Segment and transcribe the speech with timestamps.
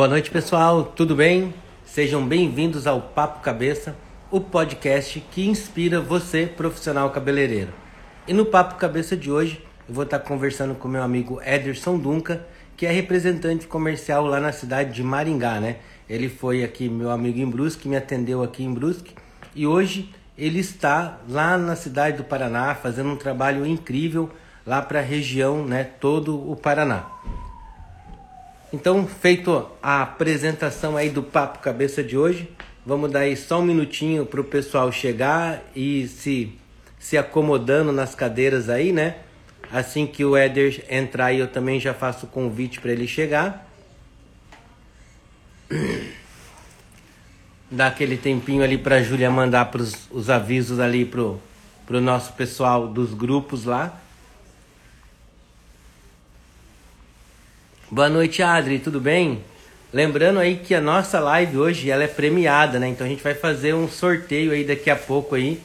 [0.00, 0.82] Boa noite, pessoal.
[0.82, 1.52] Tudo bem?
[1.84, 3.94] Sejam bem-vindos ao Papo Cabeça,
[4.30, 7.70] o podcast que inspira você, profissional cabeleireiro.
[8.26, 12.46] E no Papo Cabeça de hoje, eu vou estar conversando com meu amigo Ederson Dunca,
[12.78, 15.76] que é representante comercial lá na cidade de Maringá, né?
[16.08, 19.14] Ele foi aqui meu amigo em Brusque, me atendeu aqui em Brusque
[19.54, 24.30] e hoje ele está lá na cidade do Paraná fazendo um trabalho incrível
[24.64, 27.04] lá para a região, né, todo o Paraná.
[28.72, 32.48] Então, feito a apresentação aí do Papo Cabeça de hoje,
[32.86, 36.52] vamos dar aí só um minutinho para o pessoal chegar e se,
[36.96, 39.16] se acomodando nas cadeiras aí, né?
[39.72, 43.68] Assim que o Éder entrar aí, eu também já faço o convite para ele chegar.
[47.68, 51.40] Dá aquele tempinho ali para a Júlia mandar pros, os avisos ali pro,
[51.86, 54.00] pro nosso pessoal dos grupos lá.
[57.92, 59.42] Boa noite, Adri, tudo bem?
[59.92, 62.86] Lembrando aí que a nossa live hoje ela é premiada, né?
[62.86, 65.60] Então a gente vai fazer um sorteio aí daqui a pouco aí.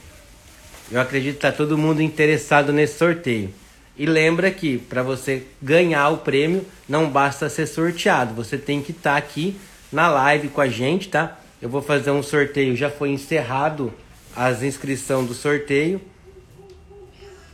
[0.91, 3.53] Eu acredito que tá todo mundo interessado nesse sorteio.
[3.95, 8.89] E lembra que para você ganhar o prêmio não basta ser sorteado, você tem que
[8.89, 9.55] estar tá aqui
[9.91, 11.39] na live com a gente, tá?
[11.61, 13.93] Eu vou fazer um sorteio, já foi encerrado
[14.35, 16.01] as inscrições do sorteio.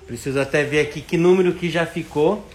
[0.08, 2.48] Preciso até ver aqui que número que já ficou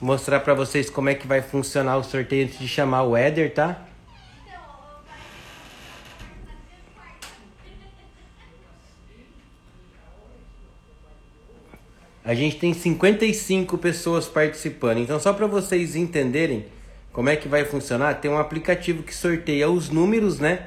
[0.00, 3.52] mostrar para vocês como é que vai funcionar o sorteio antes de chamar o Éder,
[3.52, 3.86] tá?
[12.24, 14.98] A gente tem 55 pessoas participando.
[14.98, 16.66] Então, só para vocês entenderem
[17.12, 20.66] como é que vai funcionar, tem um aplicativo que sorteia os números, né?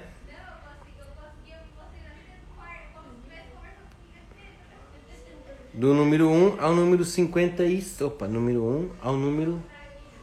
[5.73, 9.61] Do número 1 ao número 50 e, opa, número 1 ao número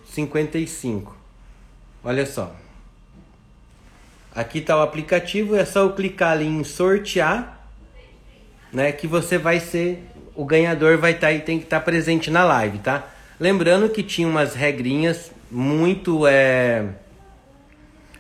[0.06, 1.16] 55.
[2.04, 2.54] Olha só.
[4.34, 7.68] Aqui está o aplicativo, é só eu clicar ali em sortear,
[8.72, 11.84] né, que você vai ser o ganhador vai estar tá aí, tem que estar tá
[11.84, 13.08] presente na live, tá?
[13.38, 16.88] Lembrando que tinha umas regrinhas muito é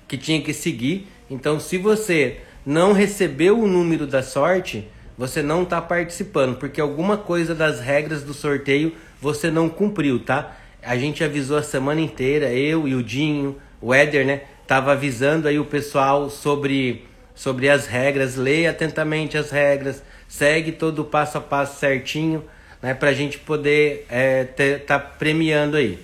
[0.06, 1.06] que tinha que seguir.
[1.30, 4.88] Então, se você não recebeu o número da sorte,
[5.20, 10.56] você não está participando, porque alguma coisa das regras do sorteio você não cumpriu, tá?
[10.82, 14.40] A gente avisou a semana inteira, eu e o Dinho, o Éder, né?
[14.66, 17.04] Tava avisando aí o pessoal sobre,
[17.34, 22.42] sobre as regras, leia atentamente as regras, segue todo o passo a passo certinho,
[22.80, 22.94] né?
[22.94, 25.98] Pra gente poder é, ter, tá premiando aí.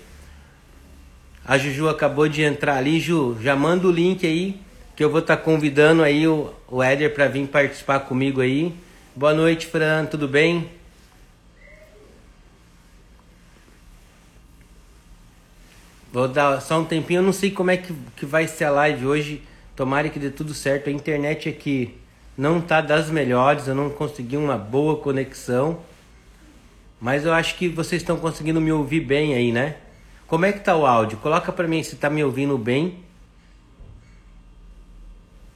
[1.42, 4.60] A Juju acabou de entrar ali, Ju, já manda o link aí,
[4.94, 8.84] que eu vou estar tá convidando aí o, o Éder para vir participar comigo aí.
[9.18, 10.68] Boa noite, Fran, tudo bem?
[16.12, 18.70] Vou dar só um tempinho, eu não sei como é que, que vai ser a
[18.70, 19.42] live hoje.
[19.74, 20.90] Tomara que dê tudo certo.
[20.90, 21.96] A internet aqui
[22.36, 25.80] não tá das melhores, eu não consegui uma boa conexão.
[27.00, 29.76] Mas eu acho que vocês estão conseguindo me ouvir bem aí, né?
[30.26, 31.16] Como é que tá o áudio?
[31.16, 32.98] Coloca para mim se tá me ouvindo bem.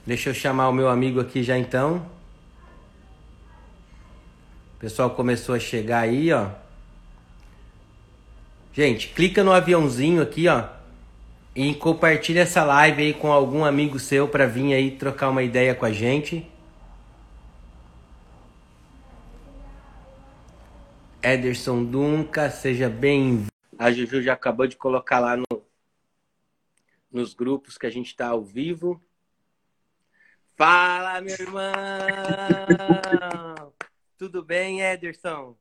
[0.06, 2.19] Deixa eu chamar o meu amigo aqui já então.
[4.80, 6.52] Pessoal começou a chegar aí, ó.
[8.72, 10.70] Gente, clica no aviãozinho aqui, ó.
[11.54, 15.74] E compartilha essa live aí com algum amigo seu para vir aí trocar uma ideia
[15.74, 16.50] com a gente.
[21.22, 23.50] Ederson Dunca, seja bem-vindo.
[23.78, 25.44] A Juju já acabou de colocar lá no,
[27.12, 28.98] nos grupos que a gente está ao vivo.
[30.56, 31.70] Fala, meu irmão!
[34.20, 35.56] Tudo bem, Ederson?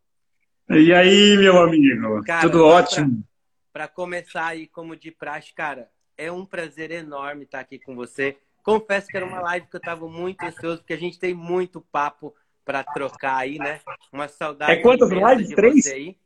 [0.69, 2.21] E aí, meu amigo?
[2.25, 3.23] Cara, Tudo ótimo.
[3.71, 8.35] Para começar aí, como de praxe, cara, é um prazer enorme estar aqui com você.
[8.61, 11.79] Confesso que era uma live que eu estava muito ansioso, porque a gente tem muito
[11.79, 13.79] papo para trocar aí, né?
[14.11, 14.73] Uma saudade.
[14.73, 15.55] É quantas lives?
[15.55, 15.87] Três?
[15.87, 16.17] Aí.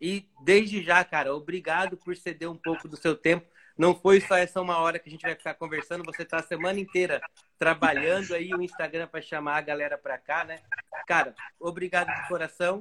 [0.00, 3.46] E desde já, cara, obrigado por ceder um pouco do seu tempo.
[3.78, 6.42] Não foi só essa uma hora que a gente vai ficar conversando, você está a
[6.42, 7.20] semana inteira
[7.56, 10.58] trabalhando aí o Instagram para chamar a galera para cá, né?
[11.08, 12.78] Cara, obrigado de coração,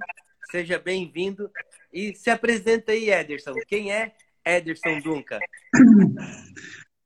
[0.51, 1.50] seja bem-vindo
[1.94, 3.53] e se apresenta aí, Ederson.
[3.65, 4.12] Quem é
[4.45, 5.39] Ederson Dunca?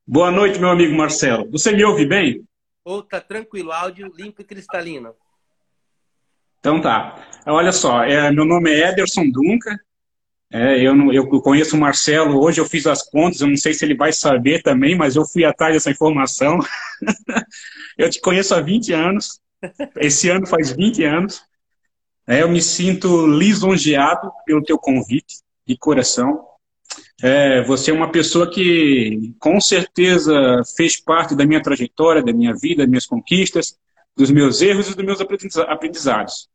[0.07, 1.47] Boa noite, meu amigo Marcelo.
[1.51, 2.43] Você me ouve bem?
[2.83, 5.13] Ou tá tranquilo, áudio limpo e cristalino.
[6.59, 7.23] Então tá.
[7.45, 9.79] Olha só, é, meu nome é Ederson Dunca,
[10.51, 13.75] é, eu, não, eu conheço o Marcelo, hoje eu fiz as contas, eu não sei
[13.75, 16.57] se ele vai saber também, mas eu fui atrás dessa informação.
[17.95, 19.39] eu te conheço há 20 anos,
[19.97, 21.41] esse ano faz 20 anos.
[22.27, 26.45] É, eu me sinto lisonjeado pelo teu convite, de coração.
[27.21, 32.53] É, você é uma pessoa que com certeza fez parte da minha trajetória, da minha
[32.55, 33.77] vida, das minhas conquistas,
[34.15, 36.49] dos meus erros e dos meus aprendizados.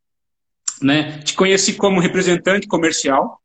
[0.82, 1.18] Né?
[1.20, 3.40] Te conheci como representante comercial,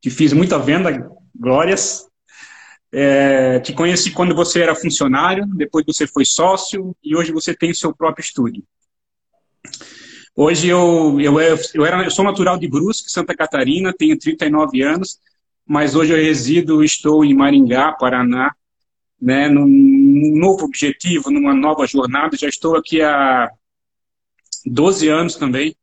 [0.00, 2.08] que fiz muita venda, glórias.
[2.94, 7.70] É, te conheci quando você era funcionário, depois você foi sócio e hoje você tem
[7.70, 8.62] o seu próprio estúdio.
[10.36, 11.38] Hoje eu, eu,
[11.74, 15.18] eu, era, eu sou natural de Brusque, Santa Catarina, tenho 39 anos,
[15.66, 18.54] mas hoje eu resido, estou em Maringá, Paraná,
[19.20, 22.36] né, num novo objetivo, numa nova jornada.
[22.36, 23.50] Já estou aqui há
[24.66, 25.74] 12 anos também,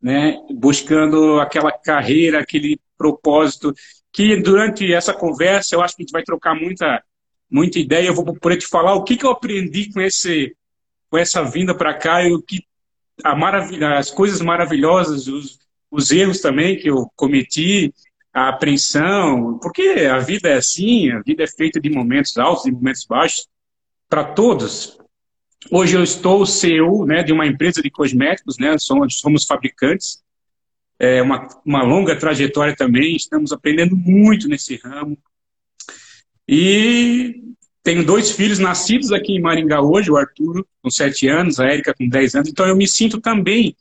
[0.00, 3.74] né, buscando aquela carreira, aquele propósito,
[4.14, 7.02] que durante essa conversa eu acho que a gente vai trocar muita,
[7.50, 8.06] muita ideia.
[8.06, 10.56] Eu vou poder te falar o que, que eu aprendi com, esse,
[11.10, 12.64] com essa vinda para cá e o que
[13.24, 15.58] a maravilha, as coisas maravilhosas, os,
[15.90, 17.92] os erros também que eu cometi,
[18.32, 22.72] a apreensão, porque a vida é assim, a vida é feita de momentos altos e
[22.72, 23.48] momentos baixos
[24.08, 24.96] para todos.
[25.72, 30.23] Hoje eu estou CEO né, de uma empresa de cosméticos, né, somos, somos fabricantes,
[30.98, 35.18] é uma, uma longa trajetória também, estamos aprendendo muito nesse ramo.
[36.48, 37.42] E
[37.82, 41.94] tenho dois filhos nascidos aqui em Maringá hoje, o Arthur com 7 anos, a Érica
[41.94, 43.76] com 10 anos, então eu me sinto também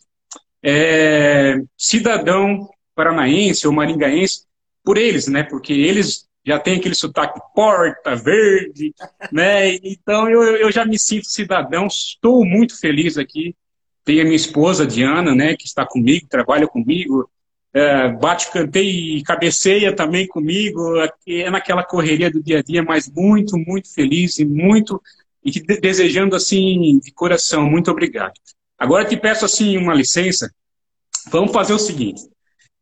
[0.64, 4.46] é, cidadão paranaense ou maringaense
[4.84, 5.44] por eles, né?
[5.44, 8.94] Porque eles já têm aquele sotaque porta, verde,
[9.32, 9.76] né?
[9.76, 13.56] Então eu, eu já me sinto cidadão, estou muito feliz aqui.
[14.04, 17.30] Tenho a minha esposa, Diana, né, que está comigo, trabalha comigo,
[17.74, 20.82] é, bate, canteia e cabeceia também comigo,
[21.28, 25.02] é naquela correria do dia a dia, mas muito, muito feliz e muito,
[25.44, 28.34] e desejando assim, de coração, muito obrigado.
[28.78, 30.54] Agora te peço assim uma licença,
[31.32, 32.22] vamos fazer o seguinte,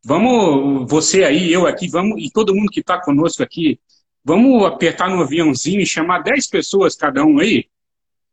[0.04, 3.80] Vamos, você aí, eu aqui, vamos, e todo mundo que está conosco aqui,
[4.24, 7.68] vamos apertar no aviãozinho e chamar 10 pessoas cada um aí?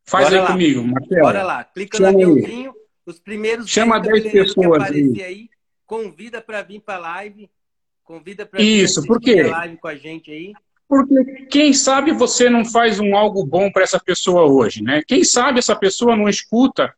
[0.07, 0.53] Faz Bora aí lá.
[0.53, 1.21] comigo, Marcelo.
[1.21, 2.73] Bora lá, clica Chama no aviãozinho.
[3.09, 5.23] Os primeiros Chama 10 pessoas aí.
[5.23, 5.51] aí.
[5.87, 7.49] Convida para vir para a live,
[8.05, 9.43] convida para Isso, por quê?
[9.43, 10.53] live com a gente aí.
[10.87, 15.03] Porque quem sabe você não faz um algo bom para essa pessoa hoje, né?
[15.07, 16.95] Quem sabe essa pessoa não escuta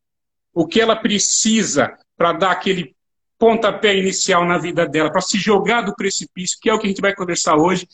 [0.53, 2.95] o que ela precisa para dar aquele
[3.39, 6.91] pontapé inicial na vida dela, para se jogar do precipício, que é o que a
[6.91, 7.87] gente vai conversar hoje,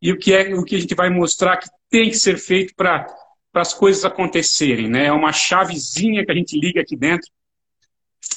[0.00, 2.74] e o que é o que a gente vai mostrar que tem que ser feito
[2.76, 3.06] para
[3.54, 4.88] as coisas acontecerem.
[4.88, 5.06] Né?
[5.06, 7.30] É uma chavezinha que a gente liga aqui dentro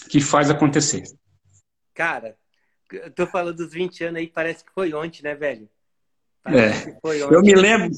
[0.10, 1.04] que faz acontecer.
[1.94, 2.38] Cara,
[2.92, 5.70] eu tô falando dos 20 anos aí, parece que foi ontem, né, velho?
[6.48, 6.96] É.
[7.32, 7.90] Eu me lembro,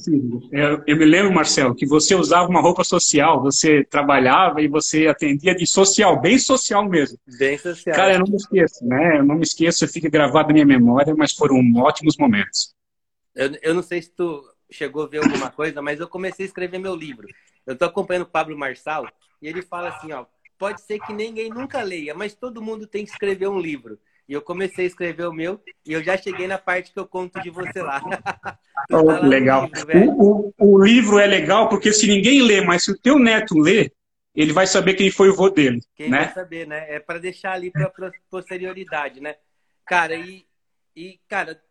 [0.54, 5.08] eu, eu, me lembro, Marcelo, que você usava uma roupa social, você trabalhava e você
[5.08, 7.20] atendia de social, bem social mesmo.
[7.38, 7.94] Bem social.
[7.94, 9.18] Cara, eu não me esqueço, né?
[9.18, 12.74] Eu não me esqueço, fica gravado na minha memória, mas foram ótimos momentos.
[13.36, 14.42] Eu, eu não sei se tu
[14.72, 17.28] chegou a ver alguma coisa, mas eu comecei a escrever meu livro.
[17.66, 19.06] Eu tô acompanhando o Pablo Marçal
[19.42, 20.26] e ele fala assim, ó,
[20.58, 24.00] pode ser que ninguém nunca leia, mas todo mundo tem que escrever um livro.
[24.28, 27.08] E eu comecei a escrever o meu e eu já cheguei na parte que eu
[27.08, 28.02] conto de você lá.
[28.92, 29.70] oh, tá legal.
[29.74, 33.18] Livro, o, o, o, livro é legal porque se ninguém lê, mas se o teu
[33.18, 33.90] neto lê,
[34.36, 35.82] ele vai saber quem foi o vô dele.
[35.96, 36.26] Quem né?
[36.26, 36.94] vai saber, né?
[36.94, 39.36] É para deixar ali para posterioridade, né?
[39.86, 40.46] Cara, e,
[40.94, 41.62] e, cara,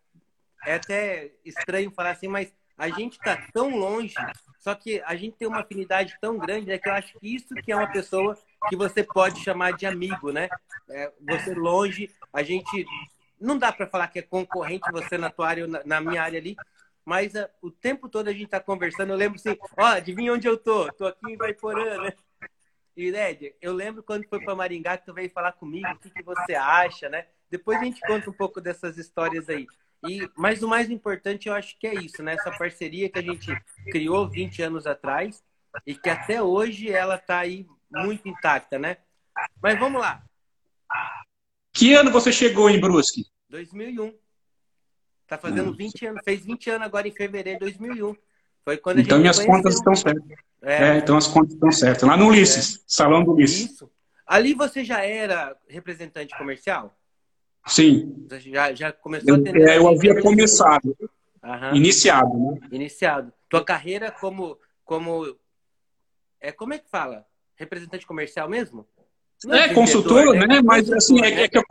[0.64, 4.14] é até estranho falar assim, mas a gente tá tão longe,
[4.58, 6.78] só que a gente tem uma afinidade tão grande, né?
[6.78, 8.36] Que eu acho que isso que é uma pessoa
[8.68, 10.48] que você pode chamar de amigo, né?
[10.88, 12.86] É, você longe, a gente
[13.40, 16.56] não dá para falar que é concorrente você na tua área, na, minha área ali,
[17.04, 19.10] mas uh, o tempo todo a gente tá conversando.
[19.10, 20.90] Eu lembro assim, ó, adivinha onde eu tô?
[20.92, 22.12] Tô aqui em Vaiporã, né?
[22.96, 26.08] E, Ned, eu lembro quando foi para Maringá que tu veio falar comigo, o que,
[26.08, 27.26] que você acha, né?
[27.50, 29.66] Depois a gente conta um pouco dessas histórias aí.
[30.08, 32.34] E, mas o mais importante, eu acho que é isso, né?
[32.34, 33.54] Essa parceria que a gente
[33.90, 35.44] criou 20 anos atrás
[35.86, 38.98] e que até hoje ela tá aí muito intacta, né?
[39.62, 40.22] Mas vamos lá.
[41.72, 43.26] Que ano você chegou em Brusque?
[43.50, 44.14] 2001.
[45.26, 48.16] Tá fazendo 20 anos, fez 20 anos agora em fevereiro de 2001.
[48.64, 49.54] Foi quando então minhas conheceu.
[49.54, 50.38] contas estão certas.
[50.62, 50.82] É.
[50.82, 50.96] é.
[50.98, 52.08] então as contas estão certas.
[52.08, 52.78] Lá no Ulisses, é.
[52.86, 53.70] Salão do Ulisses.
[53.72, 53.90] Isso.
[54.26, 56.96] Ali você já era representante comercial?
[57.66, 58.26] Sim.
[58.28, 59.68] Você já, já começou eu, a atender?
[59.68, 60.96] É, eu havia começado.
[61.42, 61.76] Aham.
[61.76, 62.60] Iniciado, né?
[62.72, 63.32] Iniciado.
[63.48, 65.36] Tua carreira como, como.
[66.40, 67.24] É, como é que fala?
[67.56, 68.86] Representante comercial mesmo?
[69.44, 70.46] Não é, é consultor, né?
[70.46, 70.62] né?
[70.62, 71.64] Mas assim, é, é que eu,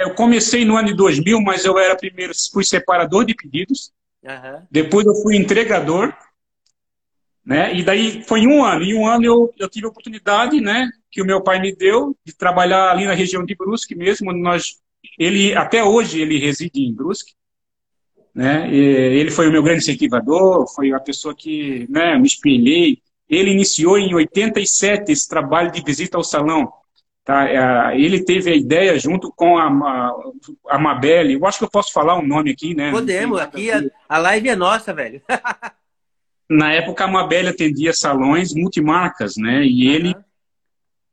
[0.00, 3.92] eu, comecei no ano de 2000, mas eu era primeiro, fui separador de pedidos.
[4.22, 4.62] Uhum.
[4.70, 6.14] Depois eu fui entregador.
[7.44, 7.74] Né?
[7.76, 8.84] E daí foi um ano.
[8.84, 10.90] Em um ano eu, eu tive a oportunidade, né?
[11.10, 14.30] Que o meu pai me deu de trabalhar ali na região de Brusque mesmo.
[14.34, 14.78] Nós,
[15.18, 17.32] ele, até hoje ele reside em Brusque.
[18.34, 18.72] Né?
[18.72, 23.02] ele foi o meu grande incentivador, foi a pessoa que né, me espelhei.
[23.28, 26.72] Ele iniciou em 87 esse trabalho de visita ao salão.
[27.28, 27.46] Tá?
[27.46, 29.66] É, ele teve a ideia junto com a,
[30.66, 31.34] a, Mabelle.
[31.34, 32.90] Eu acho que eu posso falar um nome aqui, né?
[32.90, 35.20] Podemos, aqui a, a live é nossa, velho.
[36.48, 39.62] Na época, a Mabelle atendia salões multimarcas, né?
[39.62, 40.16] E ele.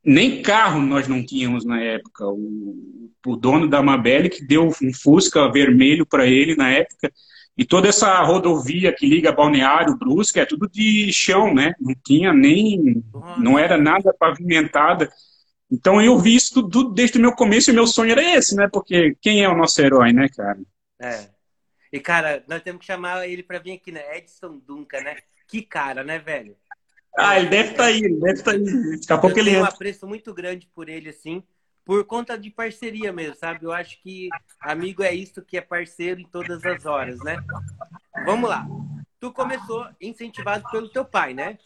[0.02, 2.26] Nem carro nós não tínhamos na época.
[2.28, 7.12] O, o dono da Mabelle que deu um Fusca vermelho para ele na época.
[7.58, 11.74] E toda essa rodovia que liga Balneário, Brusque, é tudo de chão, né?
[11.80, 13.04] Não tinha nem.
[13.38, 15.10] Não era nada pavimentada.
[15.72, 18.68] Então eu vi isso tudo desde o meu começo e meu sonho era esse, né?
[18.72, 20.60] Porque quem é o nosso herói, né, cara?
[21.02, 21.30] É.
[21.92, 24.18] E, cara, nós temos que chamar ele pra vir aqui, né?
[24.18, 25.16] Edson Duncan, né?
[25.48, 26.58] Que cara, né, velho?
[27.18, 29.00] Ah, ele deve estar tá aí, ele deve estar tá aí.
[29.00, 29.62] Daqui a pouco ele entra.
[29.62, 31.42] Eu tenho um apreço muito grande por ele, assim,
[31.86, 33.64] por conta de parceria mesmo, sabe?
[33.64, 34.28] Eu acho que
[34.60, 37.38] amigo é isso que é parceiro em todas as horas, né?
[38.26, 38.66] Vamos lá.
[39.20, 41.58] Tu começou incentivado pelo teu pai, né?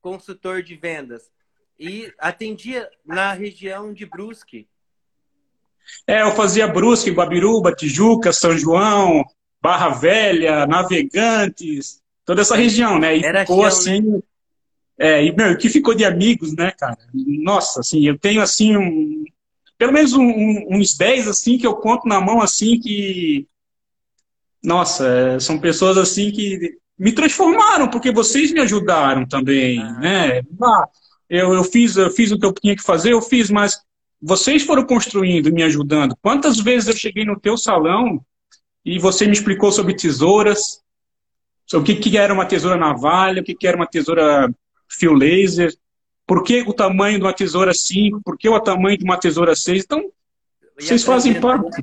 [0.00, 1.30] Consultor de vendas
[1.80, 4.68] e atendia na região de Brusque.
[6.06, 9.24] É, eu fazia Brusque, Guabiruba, Tijuca, São João,
[9.62, 13.16] Barra Velha, Navegantes, toda essa região, né?
[13.16, 14.00] E Era ficou chão, assim.
[14.00, 14.20] Né?
[15.02, 16.98] É, e meu, que ficou de amigos, né, cara?
[17.14, 19.24] Nossa, assim, eu tenho assim um,
[19.78, 23.46] pelo menos um, um, uns 10 assim que eu conto na mão assim que
[24.62, 29.92] nossa, é, são pessoas assim que me transformaram porque vocês me ajudaram também, ah.
[29.94, 30.42] né?
[30.62, 30.84] Ah,
[31.30, 33.80] eu, eu, fiz, eu fiz o que eu tinha que fazer, eu fiz, mas
[34.20, 36.14] vocês foram construindo, me ajudando.
[36.20, 38.20] Quantas vezes eu cheguei no teu salão
[38.84, 40.82] e você me explicou sobre tesouras,
[41.66, 44.52] sobre o que, que era uma tesoura navalha, o que, que era uma tesoura
[44.90, 45.72] fio laser,
[46.26, 49.54] por que o tamanho de uma tesoura 5, por que o tamanho de uma tesoura
[49.54, 49.84] 6.
[49.84, 50.12] Então,
[50.78, 51.82] vocês fazem parte.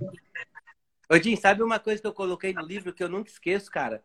[1.10, 4.04] Odin, sabe uma coisa que eu coloquei no livro que eu nunca esqueço, cara?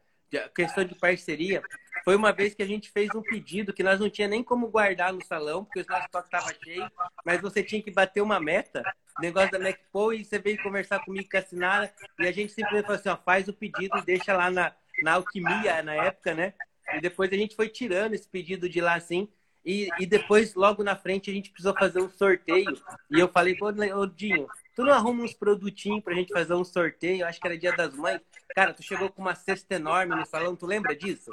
[0.54, 1.62] questão de parceria.
[2.04, 4.68] Foi uma vez que a gente fez um pedido que nós não tinha nem como
[4.68, 6.90] guardar no salão, porque o nosso estoque estava cheio,
[7.24, 8.82] mas você tinha que bater uma meta,
[9.20, 12.86] negócio da MacPo, e você veio conversar comigo com a Sinara, e a gente simplesmente
[12.86, 16.54] falou assim, ó, faz o pedido e deixa lá na, na alquimia, na época, né?
[16.94, 19.28] E depois a gente foi tirando esse pedido de lá, assim,
[19.64, 22.76] e, e depois, logo na frente, a gente precisou fazer um sorteio,
[23.10, 23.70] e eu falei, pô,
[24.06, 27.24] Dinho, tu não arruma uns produtinhos pra gente fazer um sorteio?
[27.24, 28.20] Acho que era dia das mães.
[28.54, 31.30] Cara, tu chegou com uma cesta enorme no salão, tu lembra disso?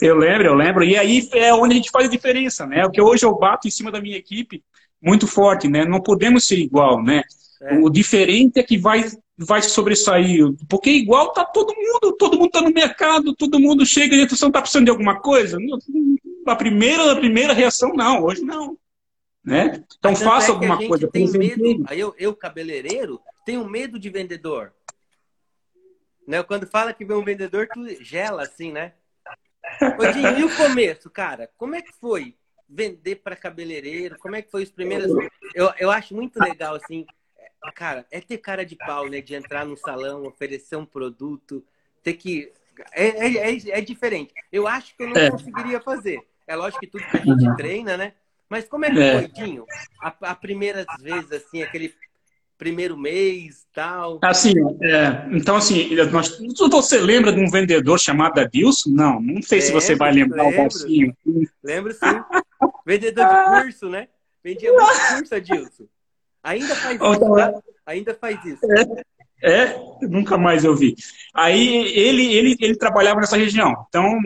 [0.00, 0.84] Eu lembro, eu lembro.
[0.84, 2.82] E aí é onde a gente faz a diferença, né?
[2.82, 4.64] Porque hoje eu bato em cima da minha equipe
[5.06, 5.84] muito forte, né?
[5.84, 7.22] Não podemos ser igual, né?
[7.62, 7.78] É.
[7.78, 9.04] O diferente é que vai,
[9.38, 10.52] vai sobressair.
[10.68, 14.50] Porque igual tá todo mundo, todo mundo tá no mercado, todo mundo chega e não
[14.50, 15.58] tá precisando de alguma coisa.
[16.44, 18.76] A primeira, a primeira reação, não, hoje não.
[19.44, 19.84] Né?
[19.96, 21.08] Então Mas faça é alguma coisa.
[21.08, 21.84] Tem medo.
[21.86, 24.72] Aí eu, eu, cabeleireiro, tenho medo de vendedor.
[26.26, 26.42] Né?
[26.42, 28.94] Quando fala que vem um vendedor, tu gela assim, né?
[29.80, 31.48] Ô, e o começo, cara?
[31.56, 32.34] Como é que foi
[32.68, 34.18] vender para cabeleireiro?
[34.18, 35.10] Como é que foi os primeiros.
[35.54, 37.06] Eu, eu acho muito legal, assim.
[37.74, 39.20] Cara, é ter cara de pau, né?
[39.20, 41.64] De entrar no salão, oferecer um produto,
[42.02, 42.52] ter que.
[42.92, 44.32] É, é, é, é diferente.
[44.52, 45.30] Eu acho que eu não é.
[45.30, 46.20] conseguiria fazer.
[46.46, 47.56] É lógico que tudo que a gente uhum.
[47.56, 48.12] treina, né?
[48.48, 49.12] Mas como é que é.
[49.12, 49.64] foi, Dinho?
[50.00, 51.92] A, a primeiras vezes, assim, aquele
[52.56, 54.18] primeiro mês tal?
[54.22, 56.38] Assim, é, então assim, nós,
[56.70, 58.90] você lembra de um vendedor chamado Adilson?
[58.90, 61.16] Não, não sei lembro, se você vai lembrar lembro, o Balsinho.
[61.62, 62.22] Lembro sim.
[62.86, 64.08] Vendedor de curso, né?
[64.42, 65.84] Vendia muito curso, Adilson.
[66.42, 67.62] Ainda faz isso, tá?
[67.84, 68.64] Ainda faz isso.
[69.42, 70.94] É, é, nunca mais eu vi.
[71.34, 73.74] Aí ele, ele, ele trabalhava nessa região.
[73.88, 74.16] Então,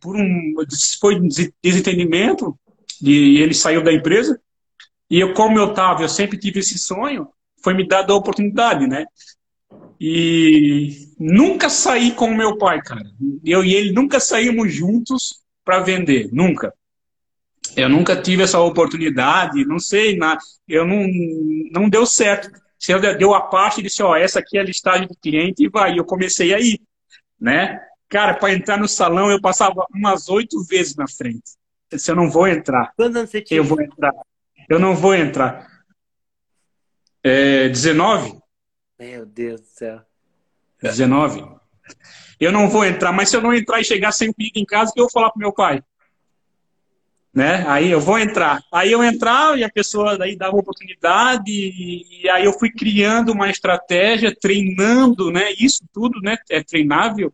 [0.00, 0.54] por um
[0.98, 1.20] foi
[1.62, 2.58] desentendimento,
[3.02, 4.40] e ele saiu da empresa.
[5.10, 7.28] E eu, como eu estava, eu sempre tive esse sonho,
[7.62, 9.04] foi me dada a oportunidade, né?
[10.00, 13.04] E nunca saí com o meu pai, cara.
[13.44, 16.72] Eu e ele nunca saímos juntos para vender, nunca.
[17.74, 21.06] Eu nunca tive essa oportunidade, não sei, na, eu não,
[21.72, 22.50] não deu certo.
[22.78, 25.68] Você deu a parte e disse, ó, essa aqui é a listagem do cliente e
[25.68, 25.98] vai.
[25.98, 26.78] Eu comecei aí,
[27.40, 27.80] né?
[28.08, 31.56] Cara, para entrar no salão eu passava umas oito vezes na frente
[31.96, 32.92] se eu não vou entrar.
[32.96, 33.58] Quantos anos você tinha?
[33.58, 34.12] Eu vou entrar.
[34.68, 35.66] Eu não vou entrar.
[37.22, 38.38] É, 19?
[38.98, 40.00] Meu Deus do céu.
[40.82, 41.44] 19.
[42.38, 44.92] Eu não vou entrar, mas se eu não entrar e chegar sem pedido em casa,
[44.92, 45.82] que eu vou falar pro meu pai?
[47.36, 47.66] Né?
[47.68, 48.62] Aí eu vou entrar.
[48.72, 53.50] Aí eu entrar e a pessoa daí dava oportunidade e, aí eu fui criando uma
[53.50, 55.52] estratégia, treinando, né?
[55.60, 56.38] Isso tudo, né?
[56.48, 57.30] É treinável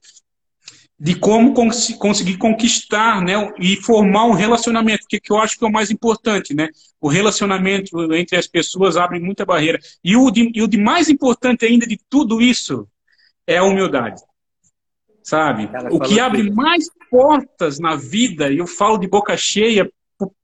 [0.99, 5.65] de como cons conseguir conquistar né, e formar um relacionamento, que, que eu acho que
[5.65, 6.53] é o mais importante.
[6.53, 6.69] Né?
[7.01, 9.79] O relacionamento entre as pessoas abre muita barreira.
[10.03, 12.89] E o, de, e o de mais importante ainda de tudo isso
[13.47, 14.21] é a humildade.
[15.23, 15.69] Sabe?
[15.91, 19.91] o que abre mais portas na vida, e eu falo de boca cheia,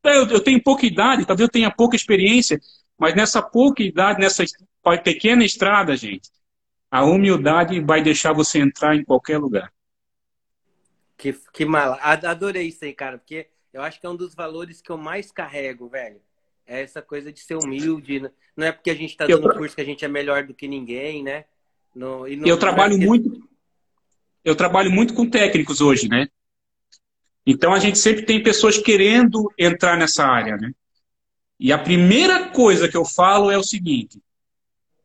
[0.05, 2.61] eu tenho pouca idade, talvez eu tenha pouca experiência,
[2.97, 4.45] mas nessa pouca idade, nessa
[5.03, 6.31] pequena estrada, gente,
[6.91, 9.73] a humildade vai deixar você entrar em qualquer lugar.
[11.17, 11.97] Que, que mala.
[11.97, 15.31] Adorei isso aí, cara, porque eu acho que é um dos valores que eu mais
[15.31, 16.21] carrego, velho.
[16.67, 18.21] É essa coisa de ser humilde.
[18.21, 18.31] Né?
[18.57, 19.55] Não é porque a gente está dando tra...
[19.55, 21.45] curso que a gente é melhor do que ninguém, né?
[21.95, 23.49] No, não, eu trabalho é muito.
[24.49, 26.27] Eu trabalho muito com técnicos hoje, né?
[27.45, 30.73] Então a gente sempre tem pessoas querendo entrar nessa área, né?
[31.61, 34.23] E a primeira coisa que eu falo é o seguinte: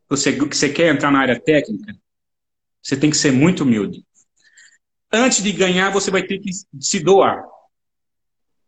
[0.08, 1.94] você, você quer entrar na área técnica,
[2.82, 4.06] você tem que ser muito humilde.
[5.12, 7.44] Antes de ganhar, você vai ter que se doar.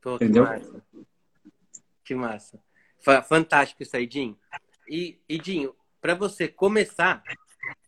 [0.02, 0.46] Pô, Entendeu?
[0.46, 0.84] Que massa.
[2.04, 2.60] Que massa.
[3.30, 4.38] Fantástico isso aí, Dinho.
[4.90, 7.24] E, e Dinho, para você começar,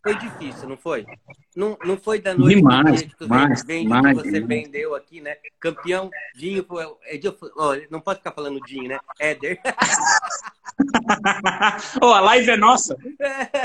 [0.02, 1.06] foi difícil, não foi?
[1.54, 4.62] Não, não foi da noite demais, que, tu mais, vende, mais, que você demais.
[4.62, 5.36] vendeu aqui, né?
[5.60, 8.98] Campeão, Dinho, oh, não pode ficar falando Dinho, né?
[9.18, 9.60] Éder.
[12.02, 12.96] oh, a live é nossa.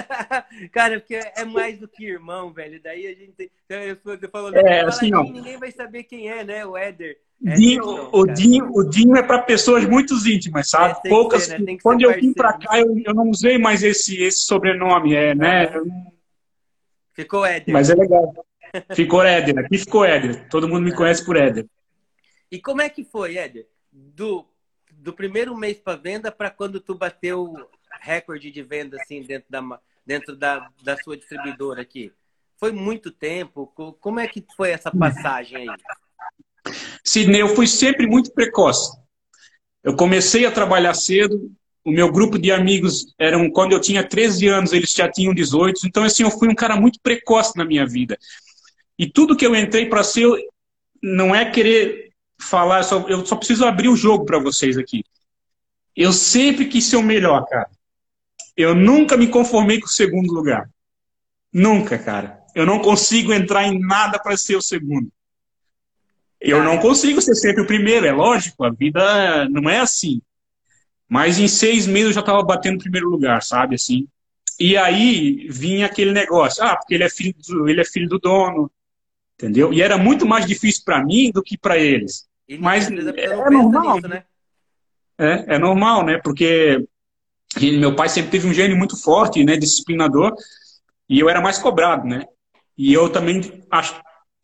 [0.71, 2.81] Cara, porque é mais do que irmão, velho.
[2.81, 3.51] Daí a gente.
[3.69, 6.65] Eu, falo, é, assim, Dinho, ninguém vai saber quem é, né?
[6.65, 7.17] O Éder.
[7.39, 10.97] Dinho, o, Dinho, o Dinho é para pessoas muito íntimas, sabe?
[11.05, 11.43] É, Poucas.
[11.43, 11.77] Ser, né?
[11.83, 15.69] Quando eu vim para cá, eu, eu, não usei mais esse, esse sobrenome, é, né?
[17.13, 17.73] Ficou Éder.
[17.73, 18.33] Mas é legal.
[18.95, 19.59] Ficou Éder.
[19.59, 20.47] Aqui ficou Éder.
[20.49, 20.95] Todo mundo me é.
[20.95, 21.67] conhece por Éder.
[22.49, 23.67] E como é que foi, Éder?
[23.91, 24.45] Do,
[25.03, 27.53] do primeiro mês para venda para quando tu bateu
[28.01, 32.11] recorde de venda assim dentro da dentro da, da sua distribuidora aqui?
[32.57, 33.67] Foi muito tempo?
[33.99, 36.73] Como é que foi essa passagem aí?
[37.03, 38.97] Sidney, eu fui sempre muito precoce.
[39.83, 41.51] Eu comecei a trabalhar cedo,
[41.83, 45.85] o meu grupo de amigos eram, quando eu tinha 13 anos, eles já tinham 18,
[45.85, 48.17] então assim, eu fui um cara muito precoce na minha vida.
[48.97, 50.25] E tudo que eu entrei para ser,
[51.01, 55.03] não é querer falar, eu só, eu só preciso abrir o jogo para vocês aqui.
[55.95, 57.69] Eu sempre quis ser o melhor, cara.
[58.55, 60.69] Eu nunca me conformei com o segundo lugar.
[61.51, 62.39] Nunca, cara.
[62.55, 65.11] Eu não consigo entrar em nada para ser o segundo.
[66.39, 70.21] Eu não consigo ser sempre o primeiro, é lógico, a vida não é assim.
[71.07, 74.07] Mas em seis meses eu já estava batendo primeiro lugar, sabe, assim.
[74.59, 78.19] E aí vinha aquele negócio, ah, porque ele é filho do, ele é filho do
[78.19, 78.69] dono,
[79.43, 79.73] entendeu?
[79.73, 82.25] E era muito mais difícil para mim do que para eles.
[82.47, 84.23] E Mas é, é normal, nisso, né?
[85.17, 86.19] É, é normal, né?
[86.23, 86.85] Porque
[87.61, 90.33] meu pai sempre teve um gênio muito forte, né, disciplinador,
[91.07, 92.25] e eu era mais cobrado, né?
[92.75, 94.01] E eu também acho,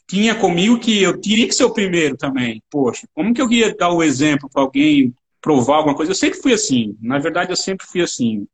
[0.07, 2.61] tinha comigo que eu teria que ser o primeiro também.
[2.69, 6.11] Poxa, como que eu ia dar o exemplo para alguém provar alguma coisa?
[6.11, 6.95] Eu sempre fui assim.
[7.01, 8.45] Na verdade, eu sempre fui assim.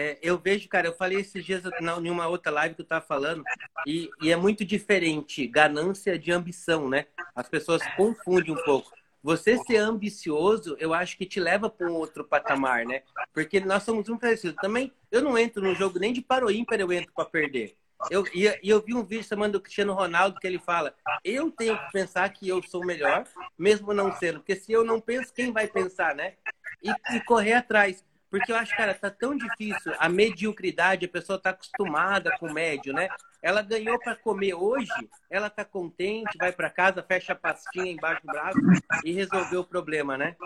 [0.00, 1.64] É, eu vejo, cara, eu falei esses dias
[2.00, 3.42] em uma outra live que eu tava falando,
[3.84, 7.06] e, e, é muito diferente ganância de ambição, né?
[7.34, 8.92] As pessoas confundem um pouco.
[9.24, 13.02] Você ser ambicioso, eu acho que te leva para um outro patamar, né?
[13.34, 14.54] Porque nós somos um parecido.
[14.62, 17.76] Também, eu não entro no jogo nem de paro eu entro para perder.
[18.08, 21.50] Eu, e, e eu vi um vídeo chamando o Cristiano Ronaldo que ele fala: eu
[21.50, 23.24] tenho que pensar que eu sou melhor,
[23.58, 26.34] mesmo não sendo, porque se eu não penso, quem vai pensar, né?
[26.80, 28.04] E, e correr atrás.
[28.30, 32.52] Porque eu acho, cara, tá tão difícil a mediocridade, a pessoa tá acostumada com o
[32.52, 33.08] médio, né?
[33.42, 34.90] Ela ganhou para comer hoje,
[35.30, 38.58] ela tá contente, vai para casa, fecha a pastinha embaixo do braço
[39.04, 40.36] e resolveu o problema, né?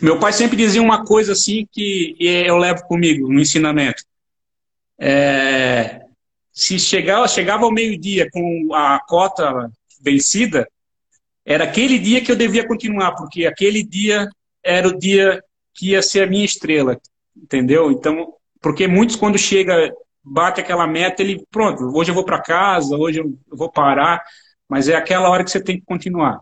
[0.00, 4.04] Meu pai sempre dizia uma coisa assim que eu levo comigo no ensinamento.
[4.98, 6.02] É,
[6.52, 10.68] se chegava, chegava ao meio-dia com a cota vencida,
[11.44, 14.28] era aquele dia que eu devia continuar, porque aquele dia
[14.62, 15.42] era o dia
[15.74, 17.00] que ia ser a minha estrela,
[17.36, 17.90] entendeu?
[17.90, 22.96] Então, porque muitos quando chega, bate aquela meta, ele, pronto, hoje eu vou para casa,
[22.96, 24.22] hoje eu vou parar,
[24.68, 26.38] mas é aquela hora que você tem que continuar.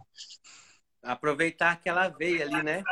[1.03, 2.83] Aproveitar aquela veia ali, né?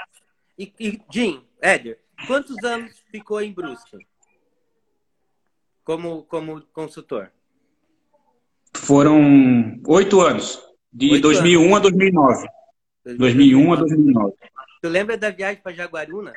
[0.58, 3.98] E, e Jim, Éder, quantos anos ficou em Brusque?
[5.86, 7.30] como, como consultor?
[8.74, 10.60] Foram oito anos,
[10.92, 11.76] de oito 2001 anos.
[11.76, 12.48] a 2009.
[13.16, 14.32] 2001 a 2009.
[14.82, 16.34] Tu lembra da viagem para Jaguaruna?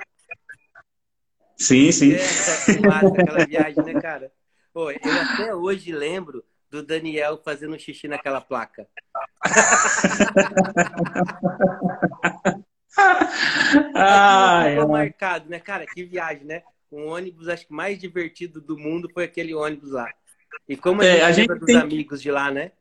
[1.58, 2.14] Sim, sim.
[2.14, 2.20] É,
[2.86, 4.32] massa, aquela viagem, né, cara?
[4.74, 8.88] Pô, eu até hoje lembro do Daniel fazendo xixi naquela placa.
[13.96, 14.88] ah, ficou é.
[14.88, 15.86] marcado, né, cara?
[15.86, 16.64] Que viagem, né?
[16.92, 20.12] um ônibus, acho que mais divertido do mundo foi aquele ônibus lá.
[20.68, 21.78] E como a é, gente, a gente dos tem...
[21.78, 22.72] amigos de lá, né?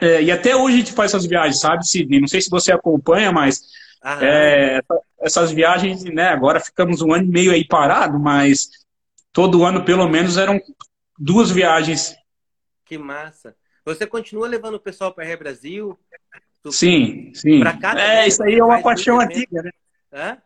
[0.00, 2.20] É, e até hoje a gente faz essas viagens, sabe, Sidney?
[2.20, 3.62] Não sei se você acompanha, mas
[4.04, 4.80] é,
[5.20, 6.28] essas viagens, né?
[6.28, 8.68] Agora ficamos um ano e meio aí parado, mas
[9.32, 10.60] todo ano, pelo menos, eram
[11.18, 12.16] duas viagens
[12.84, 13.56] Que massa.
[13.84, 15.98] Você continua levando o pessoal para Ré Brasil?
[16.70, 17.60] Sim, sim.
[17.98, 19.70] É, isso aí é uma paixão antiga, né?
[20.12, 20.38] Hã?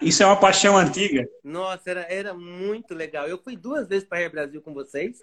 [0.00, 1.26] Isso é uma paixão antiga.
[1.42, 3.26] Nossa, era, era muito legal.
[3.26, 5.18] Eu fui duas vezes para Ré Brasil com vocês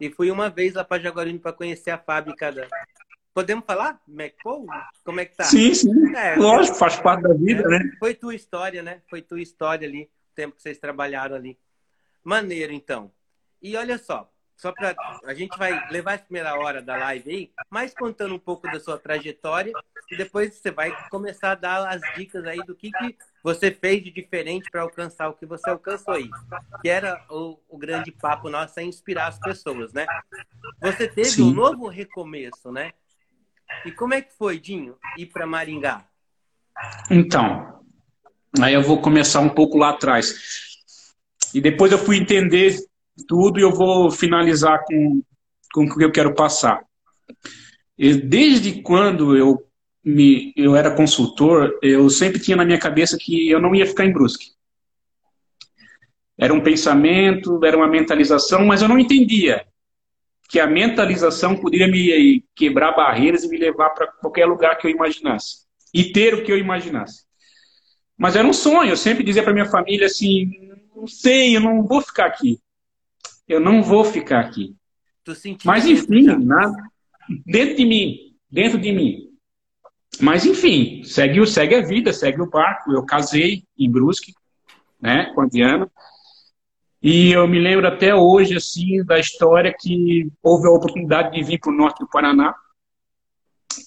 [0.00, 2.68] e fui uma vez lá para Jaguarino para conhecer a fábrica da.
[3.36, 4.00] Podemos falar?
[4.08, 4.66] McPaul?
[5.04, 5.44] Como é que tá?
[5.44, 6.16] Sim, sim.
[6.16, 7.92] É, Lógico, faz parte da vida, é, né?
[7.98, 9.02] Foi tua história, né?
[9.10, 11.58] Foi tua história ali, o tempo que vocês trabalharam ali.
[12.24, 13.12] Maneiro, então.
[13.60, 17.52] E olha só, só para a gente vai levar a primeira hora da live aí,
[17.68, 19.70] mais contando um pouco da sua trajetória
[20.10, 24.02] e depois você vai começar a dar as dicas aí do que, que você fez
[24.02, 26.30] de diferente para alcançar o que você alcançou aí.
[26.80, 30.06] Que era o, o, grande papo nosso, é inspirar as pessoas, né?
[30.80, 31.50] Você teve Sim.
[31.50, 32.94] um novo recomeço, né?
[33.84, 36.04] E como é que foi, Dinho, ir para Maringá?
[37.10, 37.80] Então,
[38.60, 40.34] aí eu vou começar um pouco lá atrás.
[41.54, 42.76] E depois eu fui entender
[43.28, 45.22] tudo e eu vou finalizar com,
[45.72, 46.84] com o que eu quero passar.
[47.96, 49.64] Desde quando eu,
[50.04, 54.04] me, eu era consultor, eu sempre tinha na minha cabeça que eu não ia ficar
[54.04, 54.54] em Brusque.
[56.38, 59.66] Era um pensamento, era uma mentalização, mas eu não entendia
[60.48, 64.90] que a mentalização poderia me quebrar barreiras e me levar para qualquer lugar que eu
[64.90, 65.66] imaginasse.
[65.92, 67.24] E ter o que eu imaginasse.
[68.16, 68.90] Mas era um sonho.
[68.90, 70.50] Eu sempre dizia para minha família assim:
[70.94, 72.60] não sei, eu não vou ficar aqui
[73.46, 74.74] eu não vou ficar aqui.
[75.64, 76.76] Mas enfim, nada,
[77.44, 78.16] dentro de mim,
[78.50, 79.30] dentro de mim.
[80.20, 82.92] Mas enfim, segue, segue a vida, segue o barco.
[82.92, 84.32] Eu casei em Brusque,
[85.00, 85.90] né, com a Diana.
[87.02, 91.58] E eu me lembro até hoje, assim, da história que houve a oportunidade de vir
[91.58, 92.54] para o norte do Paraná,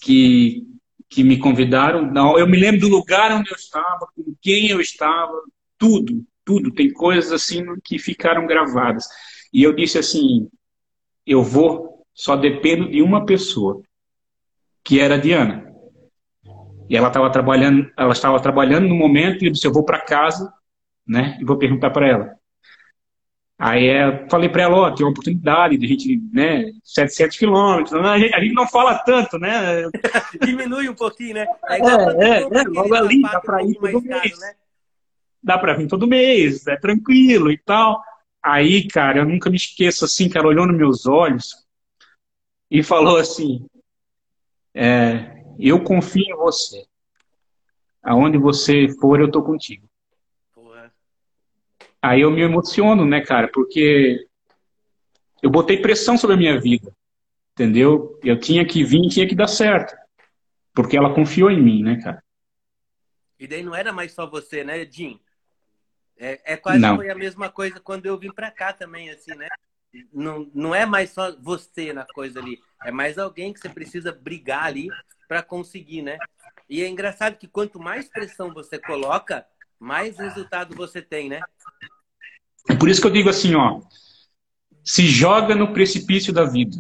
[0.02, 0.64] que,
[1.10, 2.10] que me convidaram.
[2.12, 5.34] Não, eu me lembro do lugar onde eu estava, com quem eu estava,
[5.78, 6.72] tudo, tudo.
[6.72, 9.06] Tem coisas assim que ficaram gravadas.
[9.52, 10.48] E eu disse assim:
[11.26, 13.82] eu vou, só dependo de uma pessoa,
[14.84, 15.66] que era a Diana.
[16.90, 20.00] E ela estava trabalhando, ela estava trabalhando no momento e eu disse: eu vou para
[20.00, 20.52] casa,
[21.08, 21.38] né?
[21.42, 22.39] E vou perguntar para ela.
[23.60, 27.94] Aí eu falei para ela, ó, tem uma oportunidade de a gente, né, 700 quilômetros,
[27.94, 29.84] a gente, a gente não fala tanto, né?
[30.42, 31.46] Diminui um pouquinho, né?
[31.68, 34.22] É, é, é, logo ali, dá para ir todo mês.
[34.22, 34.54] Caro, né?
[35.44, 38.02] Dá para vir todo mês, é tranquilo e tal.
[38.42, 41.54] Aí, cara, eu nunca me esqueço assim, cara, olhou nos meus olhos
[42.72, 43.66] e falou assim:
[44.74, 46.86] é, Eu confio em você.
[48.02, 49.89] Aonde você for, eu tô contigo.
[52.02, 54.26] Aí eu me emociono, né, cara, porque
[55.42, 56.92] eu botei pressão sobre a minha vida,
[57.54, 58.18] entendeu?
[58.24, 59.96] Eu tinha que vir, tinha que dar certo,
[60.74, 62.24] porque ela confiou em mim, né, cara.
[63.40, 65.20] E daí não era mais só você, né, Jim?
[66.18, 66.98] É, é quase não.
[66.98, 69.48] foi a mesma coisa quando eu vim para cá também, assim, né?
[70.14, 74.12] Não, não é mais só você na coisa ali, é mais alguém que você precisa
[74.12, 74.88] brigar ali
[75.28, 76.18] para conseguir, né?
[76.70, 79.46] E é engraçado que quanto mais pressão você coloca,
[79.80, 81.42] mais resultado você tem, né?
[82.70, 83.82] É por isso que eu digo assim, ó,
[84.84, 86.78] se joga no precipício da vida.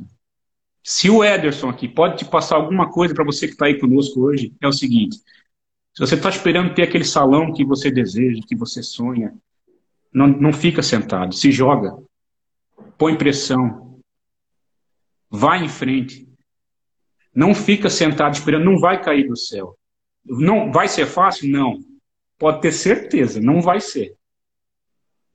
[0.84, 4.22] Se o Ederson aqui pode te passar alguma coisa para você que está aí conosco
[4.22, 8.56] hoje, é o seguinte: se você está esperando ter aquele salão que você deseja, que
[8.56, 9.34] você sonha,
[10.14, 11.96] não, não fica sentado, se joga,
[12.98, 14.00] põe pressão,
[15.30, 16.28] vai em frente.
[17.34, 19.78] Não fica sentado esperando, não vai cair do céu.
[20.26, 21.50] Não vai ser fácil?
[21.52, 21.80] Não.
[22.40, 24.16] Pode ter certeza, não vai ser.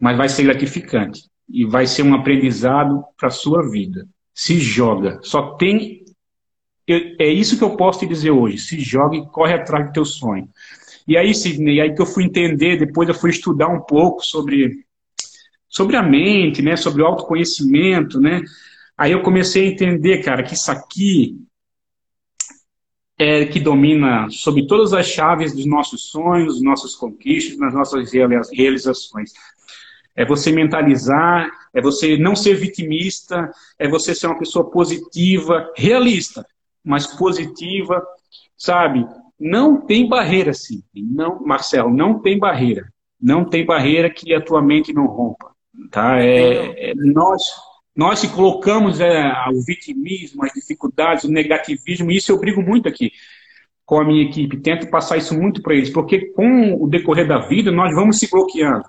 [0.01, 4.09] Mas vai ser gratificante e vai ser um aprendizado para a sua vida.
[4.35, 5.21] Se joga.
[5.23, 6.03] Só tem
[6.89, 8.59] é isso que eu posso te dizer hoje.
[8.59, 10.49] Se joga e corre atrás do teu sonho.
[11.07, 14.85] E aí, Sidney, aí que eu fui entender, depois eu fui estudar um pouco sobre,
[15.69, 16.77] sobre a mente, né?
[16.77, 18.43] Sobre o autoconhecimento, né?
[18.97, 21.39] Aí eu comecei a entender, cara, que isso aqui
[23.19, 28.13] é que domina sobre todas as chaves dos nossos sonhos, dos nossos conquistas, das nossas
[28.53, 29.33] realizações.
[30.17, 36.45] É você mentalizar, é você não ser vitimista, é você ser uma pessoa positiva, realista
[36.85, 38.07] mas positiva,
[38.57, 39.07] sabe?
[39.41, 40.83] Não tem barreira, sim.
[40.95, 42.87] Não, Marcelo, não tem barreira.
[43.21, 45.51] Não tem barreira que a tua mente não rompa.
[45.91, 46.21] Tá?
[46.21, 47.43] É, é nós,
[47.97, 52.89] nós se colocamos é, o vitimismo, as dificuldades, o negativismo, e isso eu brigo muito
[52.89, 53.13] aqui
[53.85, 54.61] com a minha equipe.
[54.61, 58.29] Tento passar isso muito para eles, porque com o decorrer da vida nós vamos se
[58.29, 58.85] bloqueando.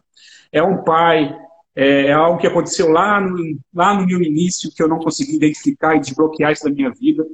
[0.51, 1.37] É um pai,
[1.75, 5.35] é, é algo que aconteceu lá no, lá no meu início, que eu não consegui
[5.35, 7.25] identificar e desbloquear isso da minha vida.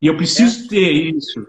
[0.00, 0.68] E eu preciso é.
[0.68, 1.46] ter isso.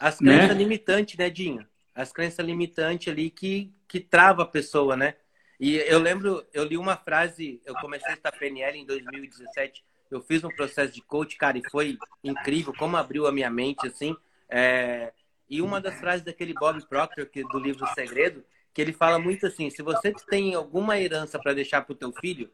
[0.00, 0.54] As crenças né?
[0.54, 1.64] limitantes, né, Dinho?
[1.94, 5.14] As crenças limitantes ali que, que trava a pessoa, né?
[5.58, 10.44] E eu lembro, eu li uma frase, eu comecei esta PNL em 2017, Eu fiz
[10.44, 14.16] um processo de coach, cara, e foi incrível como abriu a minha mente, assim.
[14.48, 15.12] É...
[15.48, 19.46] E uma das frases daquele Bob Proctor, que, do livro Segredo, que ele fala muito
[19.46, 22.50] assim: se você tem alguma herança para deixar para o teu filho,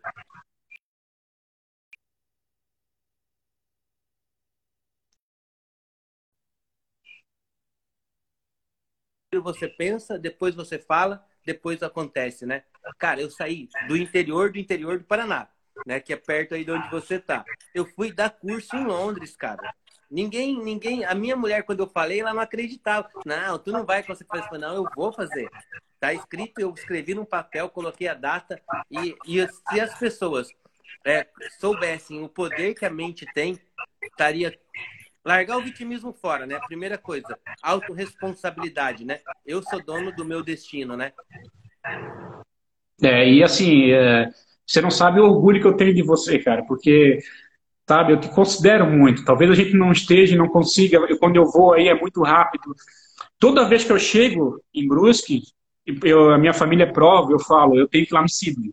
[9.41, 12.65] você pensa, depois você fala, depois acontece, né?
[12.99, 15.49] Cara, eu saí do interior do interior do Paraná,
[15.87, 16.01] né?
[16.01, 17.45] Que é perto aí de onde você tá.
[17.75, 19.75] Eu fui dar curso em Londres, cara.
[20.11, 21.05] Ninguém, ninguém.
[21.05, 23.09] A minha mulher, quando eu falei, ela não acreditava.
[23.25, 24.59] Não, tu não vai conseguir fazer.
[24.59, 25.49] Não, eu vou fazer.
[25.99, 28.61] Tá escrito, eu escrevi num papel, coloquei a data.
[28.91, 30.49] E, e se as pessoas
[31.05, 31.27] é,
[31.59, 33.59] soubessem o poder que a mente tem,
[34.03, 34.59] estaria
[35.25, 36.59] Largar o vitimismo fora, né?
[36.67, 39.21] Primeira coisa, autorresponsabilidade, né?
[39.47, 41.13] Eu sou dono do meu destino, né?
[43.01, 44.29] É, e assim, é,
[44.67, 47.21] você não sabe o orgulho que eu tenho de você, cara, porque,
[47.89, 49.25] sabe, eu te considero muito.
[49.25, 52.23] Talvez a gente não esteja e não consiga, eu, quando eu vou aí é muito
[52.23, 52.75] rápido.
[53.39, 55.43] Toda vez que eu chego em Brusque,
[56.05, 58.73] eu, a minha família prova, eu falo, eu tenho que ir lá no Sidney.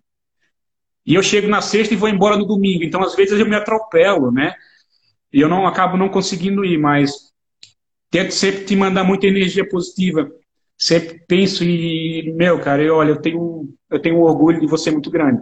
[1.06, 2.84] E eu chego na sexta e vou embora no domingo.
[2.84, 4.54] Então, às vezes, eu me atropelo, né?
[5.32, 7.32] E eu não acabo não conseguindo ir, mas
[8.10, 10.30] tento sempre te mandar muita energia positiva.
[10.78, 14.90] Sempre penso e, meu, cara, eu, olha, eu tenho, eu tenho um orgulho de você
[14.90, 15.42] muito grande.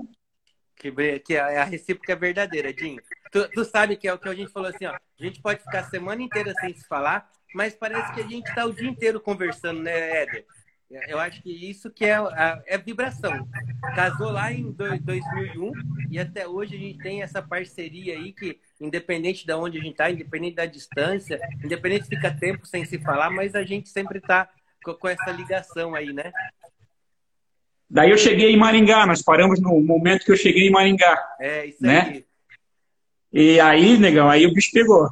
[0.76, 3.02] Que, que a, a recíproca é verdadeira, Dinho.
[3.32, 4.93] Tu, tu sabe que é o que a gente falou assim, ó.
[4.93, 8.47] A gente pode ficar a semana inteira sem se falar, mas parece que a gente
[8.47, 10.45] está o dia inteiro conversando, né, Éder?
[10.89, 12.17] Eu acho que isso que é,
[12.65, 13.47] é vibração.
[13.93, 15.71] Casou lá em 2001
[16.10, 19.91] e até hoje a gente tem essa parceria aí que, independente de onde a gente
[19.91, 24.19] está, independente da distância, independente se fica tempo sem se falar, mas a gente sempre
[24.19, 24.50] está
[24.82, 26.32] com essa ligação aí, né?
[27.89, 31.21] Daí eu cheguei em Maringá, nós paramos no momento que eu cheguei em Maringá.
[31.39, 32.00] É, isso né?
[32.00, 32.26] aí.
[33.34, 35.10] E aí, negão, aí o bicho pegou.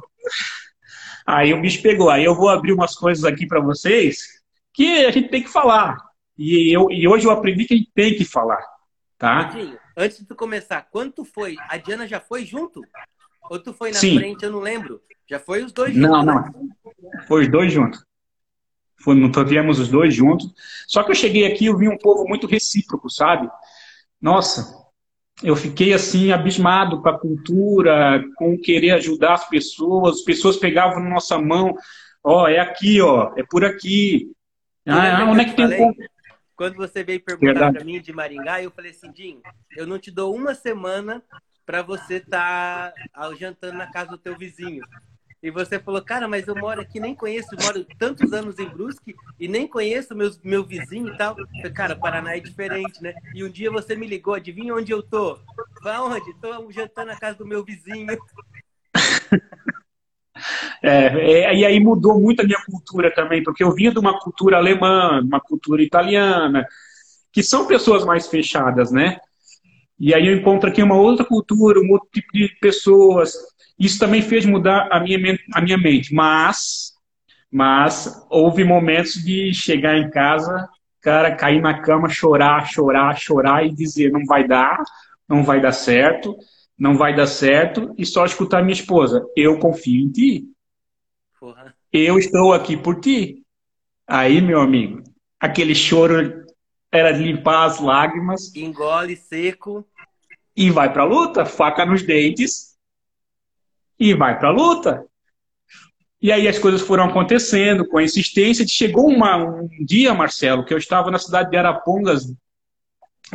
[1.26, 2.08] Aí o bicho pegou.
[2.08, 4.35] Aí eu vou abrir umas coisas aqui para vocês
[4.76, 5.96] que a gente tem que falar.
[6.36, 8.62] E, eu, e hoje eu aprendi que a gente tem que falar.
[9.18, 9.50] Tá?
[9.96, 11.56] antes de tu começar, quanto foi?
[11.70, 12.82] A Diana já foi junto?
[13.48, 14.18] Ou tu foi na Sim.
[14.18, 14.44] frente?
[14.44, 15.00] Eu não lembro.
[15.26, 16.10] Já foi os dois juntos?
[16.10, 16.42] Não, não.
[16.42, 16.50] Né?
[17.26, 18.04] Foi os dois juntos.
[18.98, 20.52] Foi, viemos os dois juntos.
[20.86, 23.48] Só que eu cheguei aqui eu vi um povo muito recíproco, sabe?
[24.20, 24.84] Nossa,
[25.42, 30.16] eu fiquei assim abismado com a cultura, com querer ajudar as pessoas.
[30.16, 31.74] As pessoas pegavam na nossa mão,
[32.22, 34.30] ó, oh, é aqui, ó, é por aqui.
[34.86, 36.08] Ah, onde é que tem falei,
[36.54, 39.42] Quando você veio perguntar para mim de Maringá, eu falei assim, Dinho,
[39.76, 41.22] eu não te dou uma semana
[41.64, 44.84] para você estar tá jantando na casa do teu vizinho.
[45.42, 49.14] E você falou, cara, mas eu moro aqui, nem conheço, moro tantos anos em Brusque
[49.38, 51.38] e nem conheço meus, meu vizinho e tal.
[51.38, 53.14] Eu falei, cara, Paraná é diferente, né?
[53.34, 55.38] E um dia você me ligou, adivinha onde eu tô?
[55.82, 56.32] Vai onde?
[56.40, 58.16] Tô jantando na casa do meu vizinho.
[60.82, 64.18] É, é, e aí mudou muito a minha cultura também, porque eu vinha de uma
[64.18, 66.66] cultura alemã, uma cultura italiana,
[67.32, 69.18] que são pessoas mais fechadas, né?
[69.98, 73.32] E aí eu encontro aqui uma outra cultura, um outro tipo de pessoas.
[73.78, 76.14] Isso também fez mudar a minha, a minha mente.
[76.14, 76.92] Mas,
[77.50, 80.68] mas houve momentos de chegar em casa,
[81.00, 84.82] cara, cair na cama, chorar, chorar, chorar e dizer não vai dar,
[85.28, 86.36] não vai dar certo,
[86.78, 90.44] não vai dar certo, e só escutar minha esposa, eu confio em ti.
[91.40, 91.74] Porra.
[91.92, 93.42] Eu estou aqui por ti.
[94.06, 95.02] Aí, meu amigo,
[95.40, 96.44] aquele choro
[96.92, 98.54] era de limpar as lágrimas.
[98.54, 99.86] Engole seco.
[100.54, 102.76] E vai pra luta, faca nos dentes.
[103.98, 105.04] E vai pra luta.
[106.20, 108.66] E aí as coisas foram acontecendo com a insistência.
[108.66, 112.32] Chegou uma, um dia, Marcelo, que eu estava na cidade de Arapongas,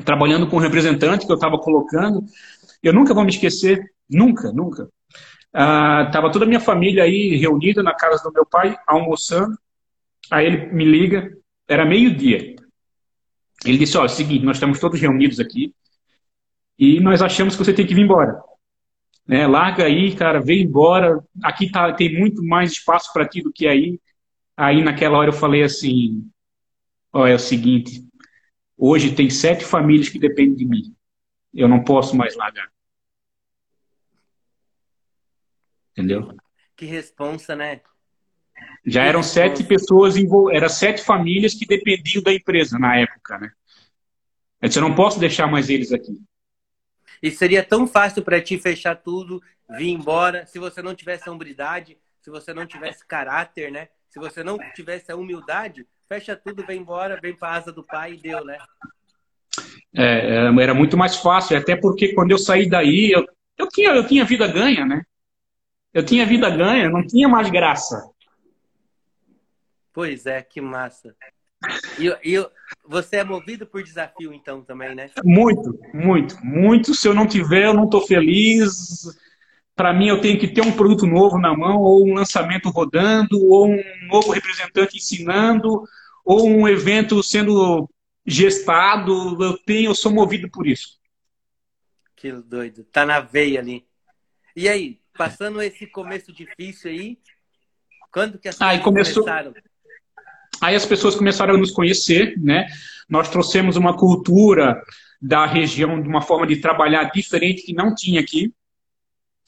[0.03, 2.23] trabalhando com um representante que eu estava colocando.
[2.81, 4.89] Eu nunca vou me esquecer, nunca, nunca.
[5.53, 9.57] Ah, tava toda a minha família aí reunida na casa do meu pai, almoçando.
[10.29, 11.31] Aí ele me liga,
[11.67, 12.55] era meio-dia.
[13.65, 15.73] Ele disse: Ó, é o seguinte, nós estamos todos reunidos aqui
[16.79, 18.41] e nós achamos que você tem que vir embora.
[19.27, 19.45] Né?
[19.45, 21.23] Larga aí, cara, vem embora.
[21.43, 23.99] Aqui tá, tem muito mais espaço para ti do que aí.
[24.57, 26.27] Aí naquela hora eu falei assim:
[27.13, 28.03] Ó, é o seguinte,
[28.77, 30.95] hoje tem sete famílias que dependem de mim.
[31.53, 32.71] Eu não posso mais largar.
[35.91, 36.35] Entendeu?
[36.75, 37.81] Que responsa, né?
[38.85, 39.49] Já que eram responsa.
[39.49, 40.15] sete pessoas,
[40.53, 43.51] eram sete famílias que dependiam da empresa na época, né?
[44.61, 46.21] Eu disse, eu não posso deixar mais eles aqui.
[47.21, 51.31] E seria tão fácil para ti fechar tudo, vir embora, se você não tivesse a
[51.31, 53.89] hombridade, se você não tivesse caráter, né?
[54.09, 57.83] Se você não tivesse a humildade, fecha tudo, vem embora, vem para a asa do
[57.83, 58.57] pai e deu, né?
[59.93, 63.25] É, é, era muito mais fácil, até porque quando eu saí daí, eu
[63.61, 65.03] eu tinha, eu tinha vida ganha, né?
[65.93, 68.09] Eu tinha vida ganha, não tinha mais graça.
[69.93, 71.15] Pois é, que massa.
[71.99, 72.49] E, e
[72.87, 75.11] você é movido por desafio, então, também, né?
[75.23, 76.95] Muito, muito, muito.
[76.95, 79.15] Se eu não tiver, eu não estou feliz.
[79.75, 83.37] Para mim, eu tenho que ter um produto novo na mão, ou um lançamento rodando,
[83.47, 85.83] ou um novo representante ensinando,
[86.25, 87.87] ou um evento sendo
[88.25, 89.43] gestado.
[89.43, 90.99] Eu tenho, eu sou movido por isso.
[92.15, 92.83] Que doido.
[92.85, 93.85] Tá na veia ali.
[94.55, 97.17] E aí, passando esse começo difícil aí,
[98.11, 99.23] quando que as aí começou...
[99.23, 99.53] começaram?
[100.61, 102.67] Aí as pessoas começaram a nos conhecer, né?
[103.09, 104.81] Nós trouxemos uma cultura
[105.19, 108.53] da região de uma forma de trabalhar diferente que não tinha aqui.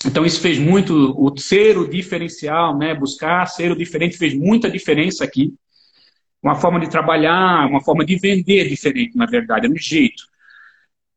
[0.05, 2.93] Então isso fez muito, o ser o diferencial, né?
[2.93, 5.53] Buscar ser o diferente fez muita diferença aqui.
[6.43, 10.23] Uma forma de trabalhar, uma forma de vender diferente, na verdade, é um jeito.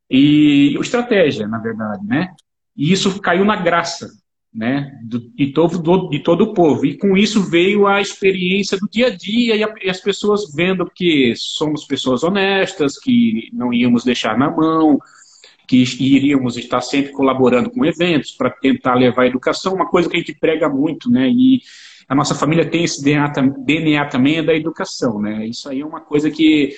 [0.09, 2.33] E estratégia, na verdade, né?
[2.77, 4.09] E isso caiu na graça,
[4.57, 6.87] né, de, todo, do, de todo o povo.
[6.87, 10.91] E com isso veio a experiência do dia a dia e, e, as pessoas vendo
[10.95, 14.99] que somos pessoas honestas, que não íamos deixar na mão,
[15.67, 20.17] que iríamos estar sempre colaborando com eventos para tentar levar a educação, uma coisa que
[20.17, 21.29] a gente prega muito, né?
[21.29, 21.61] E
[22.09, 23.33] a nossa família tem esse DNA,
[23.65, 25.47] DNA também é da educação, né?
[25.47, 26.75] Isso aí é uma coisa que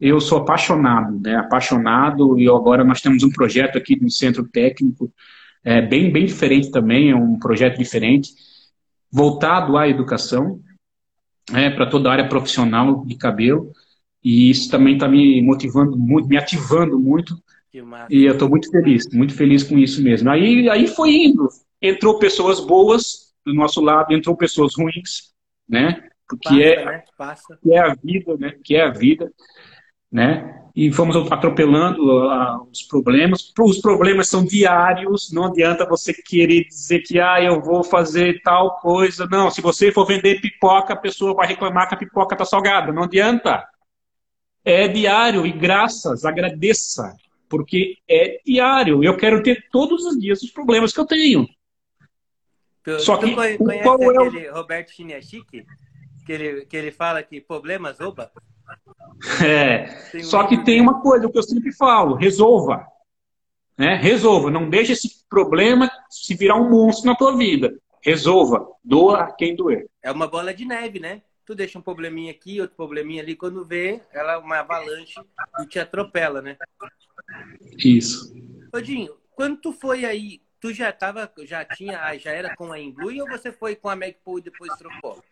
[0.00, 1.36] eu sou apaixonado, né?
[1.36, 5.10] Apaixonado e agora nós temos um projeto aqui no centro técnico
[5.66, 8.30] é bem, bem diferente também, é um projeto diferente,
[9.10, 10.60] voltado à educação,
[11.52, 13.72] é, para toda a área profissional de cabelo.
[14.22, 17.36] E isso também está me motivando muito, me ativando muito.
[18.08, 20.30] E eu estou muito feliz, muito feliz com isso mesmo.
[20.30, 21.48] Aí, aí foi indo.
[21.82, 25.32] Entrou pessoas boas do nosso lado, entrou pessoas ruins,
[25.68, 26.08] né?
[26.28, 26.74] Porque
[27.16, 27.58] Passa, é, né?
[27.62, 28.58] Que é a vida, né?
[28.62, 29.32] Que é a vida,
[30.10, 30.66] né?
[30.76, 33.50] e fomos atropelando uh, os problemas.
[33.58, 38.76] Os problemas são diários, não adianta você querer dizer que ah, eu vou fazer tal
[38.76, 39.26] coisa.
[39.30, 42.92] Não, se você for vender pipoca, a pessoa vai reclamar que a pipoca está salgada.
[42.92, 43.66] Não adianta.
[44.62, 47.16] É diário e graças, agradeça,
[47.48, 49.02] porque é diário.
[49.02, 51.48] Eu quero ter todos os dias os problemas que eu tenho.
[52.86, 54.54] Tu, Só que tu conhece qual aquele é o...
[54.54, 55.66] Roberto Chiniachique?
[56.24, 58.30] Que ele, que ele fala que problemas rouba?
[59.44, 60.22] É.
[60.22, 62.86] Só que tem uma coisa, o que eu sempre falo, resolva.
[63.76, 63.96] Né?
[63.96, 64.52] Resolva.
[64.52, 67.76] Não deixe esse problema se virar um monstro na tua vida.
[68.00, 68.64] Resolva.
[68.84, 69.88] Doa quem doer.
[70.00, 71.22] É uma bola de neve, né?
[71.44, 75.20] Tu deixa um probleminha aqui, outro probleminha ali, quando vê, ela é uma avalanche
[75.60, 76.56] e te atropela, né?
[77.78, 78.32] Isso.
[78.72, 83.20] Odinho, quando tu foi aí, tu já tava, já tinha, já era com a Emblue
[83.22, 85.22] ou você foi com a Magpool e depois trocou?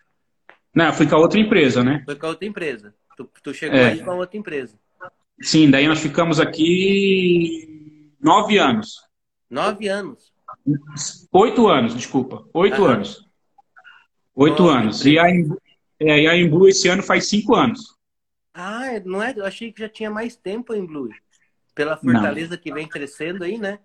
[0.75, 2.03] Não, fui com a outra empresa, né?
[2.05, 2.95] Foi com a outra empresa.
[3.17, 3.93] Tu, tu chegou é.
[3.93, 4.79] aí com a outra empresa.
[5.41, 9.01] Sim, daí nós ficamos aqui nove anos.
[9.49, 10.33] Nove anos?
[11.33, 12.45] Oito anos, desculpa.
[12.53, 13.29] Oito anos.
[14.35, 15.05] Oito anos.
[15.07, 15.29] E a,
[16.01, 17.95] é, e a esse ano faz cinco anos.
[18.53, 19.33] Ah, é, não é?
[19.37, 21.15] Eu achei que já tinha mais tempo a Emblue.
[21.75, 22.59] Pela fortaleza não.
[22.63, 23.81] que vem crescendo aí, né?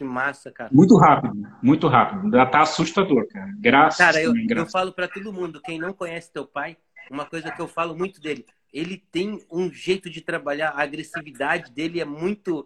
[0.00, 0.70] Que massa, cara.
[0.72, 2.34] Muito rápido, muito rápido.
[2.34, 3.54] Já tá assustador, cara.
[3.58, 6.74] Graças Cara, eu, eu falo para todo mundo, quem não conhece teu pai,
[7.10, 8.46] uma coisa que eu falo muito dele.
[8.72, 12.64] Ele tem um jeito de trabalhar, a agressividade dele é muito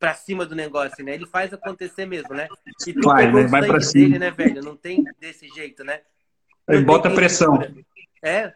[0.00, 1.14] para cima do negócio, né?
[1.14, 2.48] Ele faz acontecer mesmo, né?
[2.84, 4.60] E tu vai, pegou vai, vai dele, né, velho?
[4.60, 6.00] Não tem desse jeito, né?
[6.68, 7.56] Ele bota pressão.
[8.20, 8.52] É,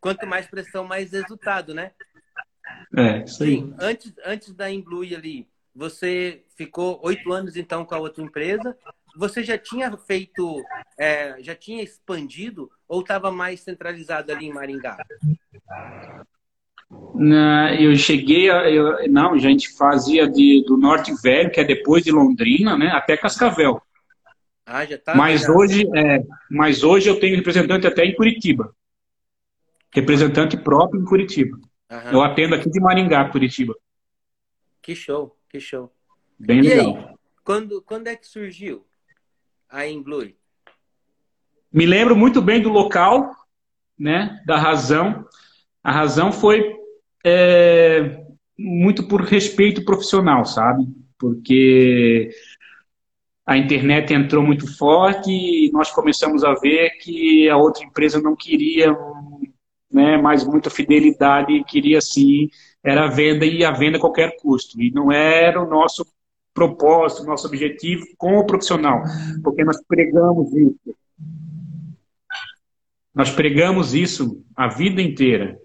[0.00, 1.92] quanto mais pressão, mais resultado, né?
[2.96, 3.50] É, isso aí.
[3.50, 8.76] Sim, antes, antes da Imblui ali, você ficou oito anos então com a outra empresa
[9.16, 10.62] você já tinha feito,
[10.98, 14.96] é, já tinha expandido ou estava mais centralizado ali em Maringá?
[17.78, 22.04] eu cheguei, a, eu, não, a gente fazia de, do Norte Velho, que é depois
[22.04, 23.80] de Londrina, né, até Cascavel.
[24.66, 25.14] Ah, já tá.
[25.14, 28.74] Mas hoje, é, mas hoje eu tenho representante até em Curitiba.
[29.92, 31.58] Representante próprio em Curitiba.
[31.90, 32.12] Aham.
[32.12, 33.74] Eu atendo aqui de Maringá, Curitiba.
[34.80, 35.88] Que show, que show.
[36.36, 36.96] Bem e legal.
[36.96, 38.84] Aí, quando, quando é que surgiu?
[39.70, 40.36] a Emblue?
[41.72, 43.30] Me lembro muito bem do local,
[43.98, 45.24] né, da razão.
[45.82, 46.74] A razão foi
[47.24, 48.24] é,
[48.58, 50.84] muito por respeito profissional, sabe?
[51.18, 52.30] Porque
[53.46, 58.34] a internet entrou muito forte e nós começamos a ver que a outra empresa não
[58.36, 58.96] queria
[59.90, 62.48] né, mais muita fidelidade, queria sim,
[62.84, 64.80] era a venda e a venda a qualquer custo.
[64.80, 66.06] E não era o nosso
[66.52, 69.02] propósito, nosso objetivo com o profissional,
[69.42, 70.96] porque nós pregamos isso.
[73.14, 75.58] Nós pregamos isso a vida inteira.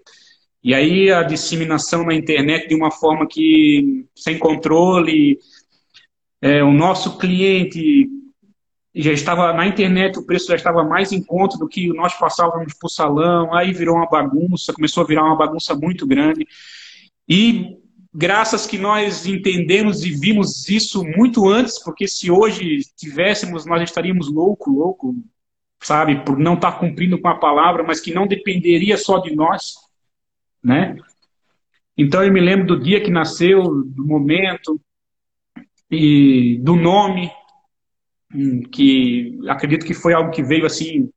[0.62, 5.38] E aí a disseminação na internet de uma forma que sem controle
[6.42, 8.08] é, o nosso cliente
[8.94, 12.74] já estava na internet, o preço já estava mais em conta do que nós passávamos
[12.74, 16.46] por salão, aí virou uma bagunça, começou a virar uma bagunça muito grande.
[17.30, 17.78] E
[18.12, 24.28] graças que nós entendemos e vimos isso muito antes, porque se hoje tivéssemos, nós estaríamos
[24.28, 25.14] louco, louco,
[25.80, 29.74] sabe, por não estar cumprindo com a palavra, mas que não dependeria só de nós,
[30.62, 30.96] né?
[31.96, 34.80] Então eu me lembro do dia que nasceu, do momento
[35.88, 37.30] e do nome,
[38.34, 41.08] hum, que acredito que foi algo que veio assim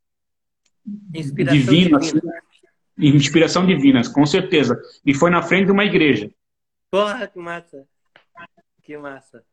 [1.14, 2.20] inspiração divino, divina.
[2.20, 2.43] Assim,
[2.98, 4.80] inspiração divina, com certeza.
[5.06, 6.30] E foi na frente de uma igreja.
[6.92, 7.86] Porra, que massa!
[8.84, 9.44] Que massa!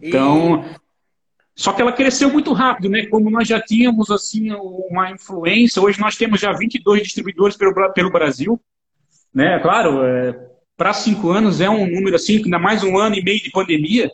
[0.00, 0.76] Então, e...
[1.54, 3.06] só que ela cresceu muito rápido, né?
[3.06, 8.10] Como nós já tínhamos assim uma influência, hoje nós temos já 22 distribuidores pelo, pelo
[8.10, 8.60] Brasil,
[9.32, 9.58] né?
[9.60, 10.32] Claro, é,
[10.76, 14.10] para cinco anos é um número assim, ainda mais um ano e meio de pandemia.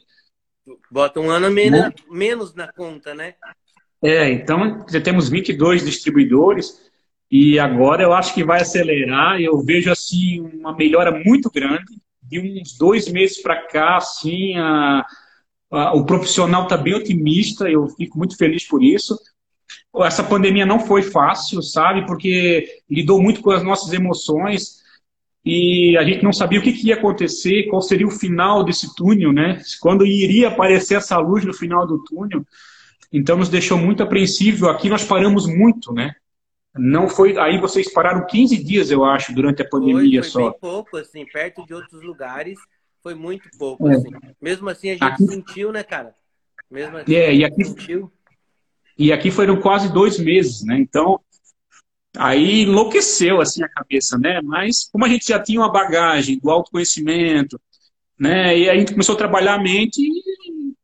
[0.91, 1.93] Bota um ano menos, né?
[2.11, 3.35] menos na conta, né?
[4.03, 6.92] É, então já temos 22 distribuidores
[7.33, 9.41] e agora eu acho que vai acelerar.
[9.41, 11.99] Eu vejo assim uma melhora muito grande.
[12.23, 15.03] De uns dois meses para cá, assim, a,
[15.71, 17.71] a, o profissional está bem otimista.
[17.71, 19.19] Eu fico muito feliz por isso.
[20.03, 22.05] Essa pandemia não foi fácil, sabe?
[22.07, 24.83] Porque lidou muito com as nossas emoções
[25.43, 28.95] e a gente não sabia o que, que, ia acontecer, qual seria o final desse
[28.95, 29.63] túnel, né?
[29.81, 32.45] Quando iria aparecer essa luz no final do túnel.
[33.11, 34.69] Então nos deixou muito apreensível.
[34.69, 36.15] Aqui nós paramos muito, né?
[36.75, 37.39] Não foi.
[37.39, 40.51] Aí vocês pararam 15 dias, eu acho, durante a pandemia foi, foi só.
[40.51, 42.59] Bem pouco, assim, perto de outros lugares,
[43.03, 43.89] foi muito pouco.
[43.89, 43.95] É.
[43.95, 44.11] Assim.
[44.41, 45.27] Mesmo assim, a gente aqui...
[45.27, 46.15] sentiu, né, cara?
[46.71, 48.11] Mesmo assim, é, e aqui, sentiu.
[48.97, 50.79] E aqui foram quase dois meses, né?
[50.79, 51.21] Então,
[52.17, 54.41] Aí enlouqueceu assim a cabeça, né?
[54.43, 57.59] Mas como a gente já tinha uma bagagem do autoconhecimento,
[58.19, 58.59] né?
[58.59, 60.75] E a gente começou a trabalhar a mente e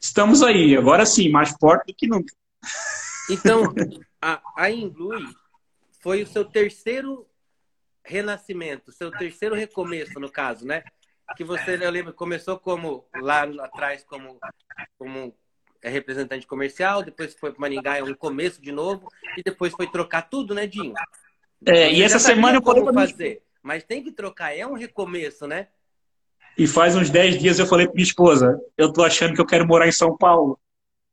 [0.00, 0.76] estamos aí.
[0.76, 2.32] Agora sim, mais forte do que nunca.
[3.28, 3.74] Então,
[4.22, 5.26] a, a Inglui
[6.00, 7.26] foi o seu terceiro
[8.04, 10.84] renascimento, seu terceiro recomeço, no caso, né?
[11.36, 14.38] Que você, eu lembro, começou como lá atrás como,
[14.98, 15.34] como
[15.82, 20.22] representante comercial, depois foi para Maringá, é um começo de novo, e depois foi trocar
[20.22, 20.94] tudo, né, Dinho?
[21.66, 25.68] É, e essa semana eu falei fazer, mas tem que trocar, é um recomeço, né?
[26.58, 29.46] E faz uns 10 dias eu falei para minha esposa, eu tô achando que eu
[29.46, 30.58] quero morar em São Paulo.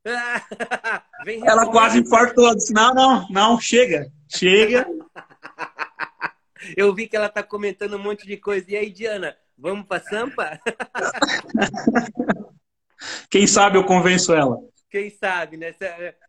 [1.46, 4.88] Ela quase infartou, disse, não, não, não, chega, chega.
[6.76, 8.66] eu vi que ela tá comentando um monte de coisa.
[8.70, 10.60] E aí, Diana, vamos para Sampa?
[13.30, 14.58] Quem sabe eu convenço ela.
[14.90, 15.74] Quem sabe, né?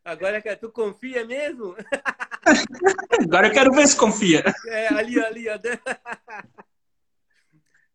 [0.04, 1.74] Agora tu confia mesmo?
[3.18, 4.44] Agora eu quero ver se confia.
[4.66, 5.58] É, ali, ali, ó.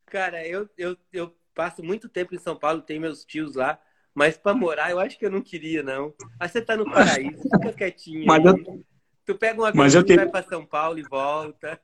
[0.07, 3.79] Cara, eu, eu, eu passo muito tempo em São Paulo, tenho meus tios lá,
[4.15, 6.13] mas para morar eu acho que eu não queria, não.
[6.39, 8.25] Aí você tá no paraíso, fica quietinho.
[8.25, 8.83] Mas eu...
[9.25, 11.79] Tu pega uma vez e vai para São Paulo e volta.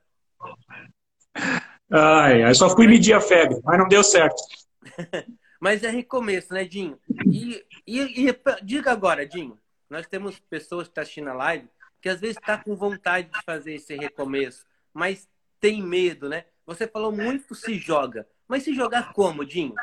[1.90, 4.42] Ai, eu só fui medir a febre, mas não deu certo.
[5.60, 6.98] Mas é recomeço, né, Dinho?
[7.24, 9.56] E, e, e diga agora, Dinho,
[9.88, 11.68] nós temos pessoas que estão tá assistindo a live
[12.02, 15.28] que às vezes está com vontade de fazer esse recomeço, mas
[15.60, 16.46] tem medo, né?
[16.66, 19.74] Você falou muito se joga, mas se jogar como, Dinho?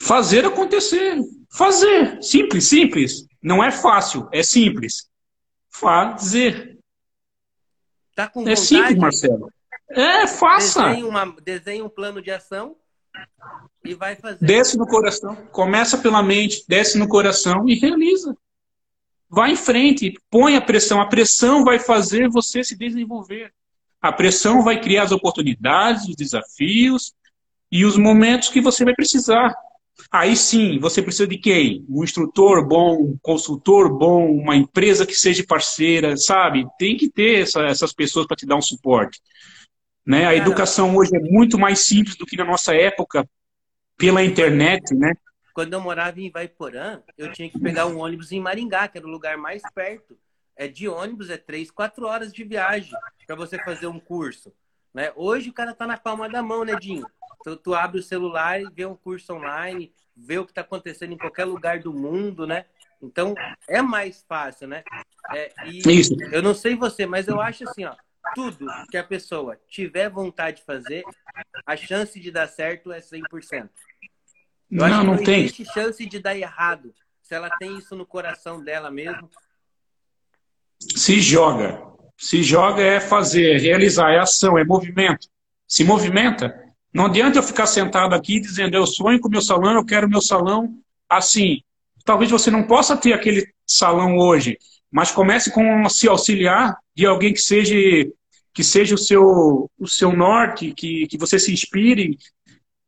[0.00, 1.18] Fazer acontecer.
[1.50, 2.22] Fazer.
[2.22, 3.26] Simples, simples.
[3.42, 5.08] Não é fácil, é simples.
[5.70, 6.78] Fazer.
[8.14, 8.52] Tá com é vontade?
[8.52, 9.52] É simples, Marcelo.
[9.90, 10.82] É, faça.
[10.82, 12.76] Desenhe, uma, desenhe um plano de ação
[13.84, 14.44] e vai fazer.
[14.44, 15.36] Desce no coração.
[15.50, 18.36] Começa pela mente, desce no coração e realiza.
[19.30, 21.00] Vai em frente, põe a pressão.
[21.00, 23.52] A pressão vai fazer você se desenvolver.
[24.00, 27.12] A pressão vai criar as oportunidades, os desafios
[27.70, 29.54] e os momentos que você vai precisar.
[30.10, 31.84] Aí sim, você precisa de quem?
[31.88, 36.66] Um instrutor bom, um consultor bom, uma empresa que seja parceira, sabe?
[36.78, 39.20] Tem que ter essa, essas pessoas para te dar um suporte.
[40.06, 40.24] Né?
[40.26, 43.28] A educação hoje é muito mais simples do que na nossa época,
[43.98, 45.12] pela internet, né?
[45.52, 49.06] Quando eu morava em Vaiporã, eu tinha que pegar um ônibus em Maringá, que era
[49.06, 50.16] o lugar mais perto.
[50.56, 52.92] É de ônibus, é três, quatro horas de viagem
[53.26, 54.52] para você fazer um curso.
[54.94, 55.12] Né?
[55.14, 57.06] Hoje o cara tá na palma da mão, né, Dinho?
[57.44, 61.12] Tu, tu abre o celular e vê um curso online, vê o que está acontecendo
[61.12, 62.64] em qualquer lugar do mundo, né?
[63.00, 63.34] Então
[63.68, 64.82] é mais fácil, né?
[65.32, 66.16] É, Isso.
[66.32, 67.94] Eu não sei você, mas eu acho assim, ó,
[68.34, 71.04] tudo que a pessoa tiver vontade de fazer,
[71.66, 73.68] a chance de dar certo é 100%.
[74.70, 75.40] Eu não, não, não tem.
[75.44, 79.30] existe chance de dar errado se ela tem isso no coração dela mesmo.
[80.80, 81.82] Se joga.
[82.16, 85.28] Se joga é fazer, é realizar, é ação, é movimento.
[85.66, 86.67] Se movimenta.
[86.92, 90.08] Não adianta eu ficar sentado aqui dizendo eu sonho com o meu salão, eu quero
[90.08, 90.78] meu salão
[91.08, 91.60] assim.
[92.04, 94.58] Talvez você não possa ter aquele salão hoje,
[94.90, 97.74] mas comece com se auxiliar de alguém que seja
[98.54, 102.18] que seja o seu o seu norte, que, que você se inspire.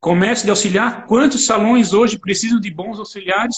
[0.00, 1.06] Comece de auxiliar.
[1.06, 3.56] Quantos salões hoje precisam de bons auxiliares?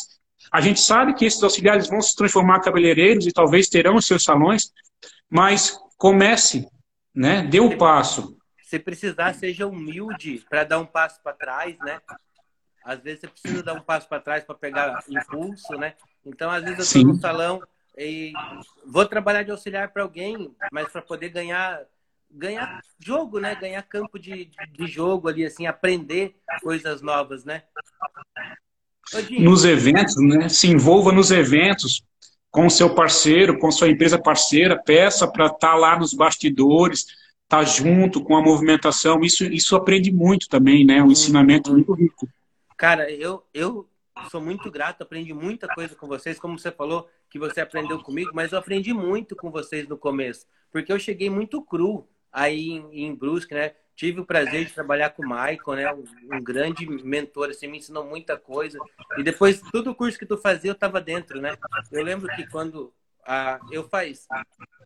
[0.51, 4.07] A gente sabe que esses auxiliares vão se transformar em cabeleireiros e talvez terão os
[4.07, 4.73] seus salões,
[5.31, 6.69] mas comece,
[7.15, 7.43] né?
[7.45, 8.37] Dê o passo.
[8.73, 12.01] Se precisar, seja humilde para dar um passo para trás, né?
[12.83, 15.93] Às vezes você precisa dar um passo para trás para pegar impulso, né?
[16.25, 17.63] Então, às vezes eu estou no salão
[17.99, 18.33] e
[18.87, 21.83] vou trabalhar de auxiliar para alguém, mas para poder ganhar
[22.31, 23.55] ganhar jogo, né?
[23.55, 27.65] Ganhar campo de, de jogo ali, assim, aprender coisas novas, né?
[29.39, 30.49] Nos eventos, né?
[30.49, 32.03] Se envolva nos eventos
[32.51, 37.21] com seu parceiro, com sua empresa parceira, peça para estar tá lá nos bastidores,
[37.53, 39.23] tá junto com a movimentação.
[39.23, 41.03] Isso, isso aprende muito também, né?
[41.03, 42.27] Um ensinamento muito rico.
[42.79, 43.87] Cara, eu, eu
[44.31, 48.31] sou muito grato, aprendi muita coisa com vocês, como você falou que você aprendeu comigo,
[48.33, 53.05] mas eu aprendi muito com vocês no começo, porque eu cheguei muito cru aí em,
[53.05, 53.73] em Brusque, né?
[53.95, 55.93] Tive o prazer de trabalhar com o Michael, né?
[55.93, 58.79] Um, um, grande mentor, assim, me ensinou muita coisa.
[59.19, 61.55] E depois, todo o curso que tu fazia, eu estava dentro, né?
[61.93, 62.91] Eu lembro que quando
[63.27, 64.27] ah, eu faz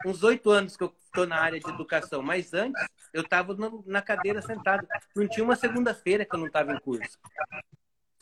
[0.04, 2.82] uns oito anos que eu estou na área de educação, mas antes
[3.12, 3.56] eu estava
[3.86, 4.86] na cadeira sentado.
[5.14, 7.18] Não tinha uma segunda-feira que eu não estava em curso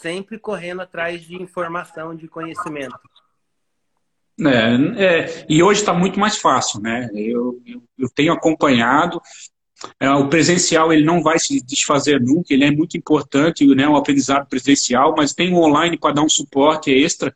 [0.04, 2.94] sempre correndo atrás de informação, de conhecimento.
[4.38, 7.08] É, é, e hoje está muito mais fácil, né?
[7.14, 9.18] Eu, eu, eu tenho acompanhado.
[10.00, 13.88] É, o presencial ele não vai se desfazer nunca, ele é muito importante, né?
[13.88, 17.34] O aprendizado presencial, mas tem o online para dar um suporte extra.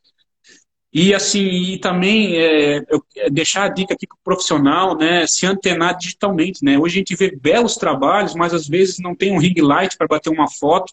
[0.93, 5.27] E assim, e também é, eu, deixar a dica aqui para o profissional, né?
[5.27, 6.79] Se antenar digitalmente, né?
[6.79, 10.07] Hoje a gente vê belos trabalhos, mas às vezes não tem um ring light para
[10.07, 10.93] bater uma foto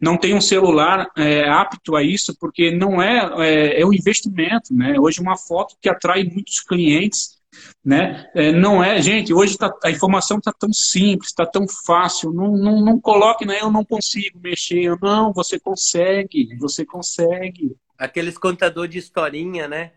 [0.00, 4.74] não tem um celular é, apto a isso, porque não é, é, é um investimento,
[4.74, 4.98] né?
[4.98, 7.38] Hoje uma foto que atrai muitos clientes,
[7.82, 8.28] né?
[8.34, 12.56] É, não é, gente, hoje tá, a informação está tão simples, está tão fácil, não,
[12.56, 13.58] não, não coloque, né?
[13.60, 17.74] Eu não consigo mexer, não, você consegue, você consegue.
[17.98, 19.92] Aqueles contador de historinha, né?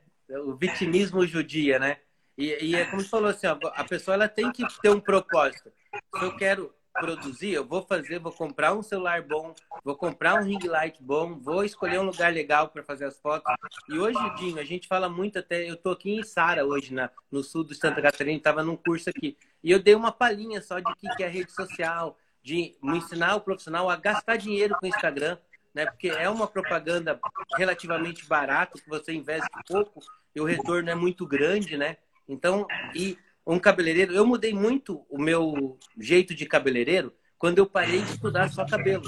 [0.46, 1.98] O vitimismo judia, né?
[2.38, 5.72] E, e é como você falou assim, a pessoa ela tem que ter um propósito.
[6.18, 10.44] Se eu quero produzir, eu vou fazer, vou comprar um celular bom, vou comprar um
[10.44, 13.52] ring light bom, vou escolher um lugar legal para fazer as fotos.
[13.90, 15.70] E hoje, Dinho, a gente fala muito até.
[15.70, 19.10] Eu tô aqui em Sara hoje, na, no sul de Santa Catarina, estava num curso
[19.10, 19.38] aqui.
[19.64, 23.42] E eu dei uma palhinha só de que, que é rede social, de ensinar o
[23.42, 25.38] profissional a gastar dinheiro com o Instagram,
[25.78, 25.86] né?
[25.86, 27.20] Porque é uma propaganda
[27.56, 30.02] relativamente barata, que você investe pouco
[30.36, 31.98] e o retorno é muito grande, né?
[32.28, 32.66] Então,
[32.96, 33.16] e
[33.46, 34.12] um cabeleireiro.
[34.14, 39.04] Eu mudei muito o meu jeito de cabeleireiro quando eu parei de estudar só cabelo.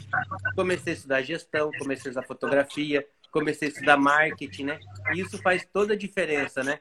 [0.56, 4.80] Comecei a estudar gestão, comecei a estudar fotografia, comecei a estudar marketing, né?
[5.14, 6.80] E isso faz toda a diferença, né?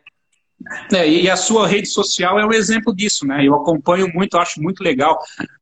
[0.93, 3.47] É, e a sua rede social é um exemplo disso, né?
[3.47, 5.18] Eu acompanho muito, acho muito legal.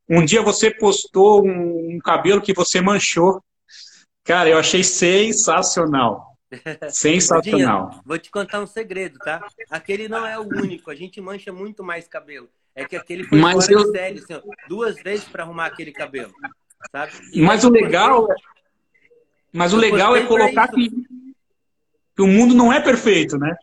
[0.09, 3.41] Um dia você postou um, um cabelo que você manchou.
[4.27, 6.37] Cara, eu achei sensacional.
[6.91, 8.01] Sensacional.
[8.05, 9.45] vou te contar um segredo, tá?
[9.70, 10.91] Aquele não é o único.
[10.91, 12.49] A gente mancha muito mais cabelo.
[12.74, 13.85] É que aquele foi Mas eu...
[13.85, 16.33] de série, assim, ó, duas vezes para arrumar aquele cabelo.
[16.91, 17.12] Sabe?
[17.33, 18.45] E Mas o legal, postei...
[19.53, 23.57] Mas o legal é colocar que, que o mundo não é perfeito, né?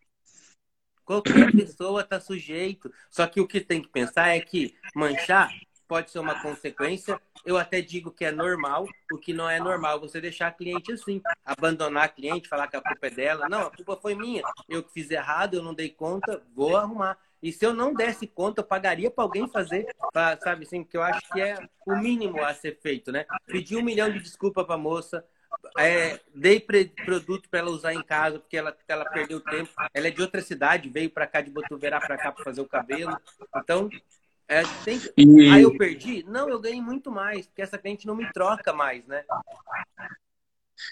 [1.05, 2.91] Qualquer pessoa está sujeito.
[3.09, 5.49] Só que o que tem que pensar é que manchar
[5.93, 7.21] pode ser uma consequência.
[7.45, 10.91] Eu até digo que é normal, o que não é normal você deixar a cliente
[10.91, 13.47] assim, abandonar a cliente, falar que a culpa é dela.
[13.47, 14.41] Não, a culpa foi minha.
[14.67, 17.15] Eu que fiz errado, eu não dei conta, vou arrumar.
[17.43, 20.97] E se eu não desse conta, eu pagaria para alguém fazer, pra, sabe assim, que
[20.97, 23.27] eu acho que é o mínimo a ser feito, né?
[23.45, 25.23] Pedir um milhão de desculpa para a moça,
[25.77, 29.69] é, dei produto para ela usar em casa porque ela, ela perdeu tempo.
[29.93, 32.67] Ela é de outra cidade, veio para cá de Botuverá para cá para fazer o
[32.67, 33.15] cabelo.
[33.55, 33.91] Então,
[34.47, 34.99] é, tem...
[35.17, 35.49] e...
[35.49, 36.23] Aí eu perdi?
[36.27, 39.23] Não, eu ganhei muito mais, porque essa cliente não me troca mais, né?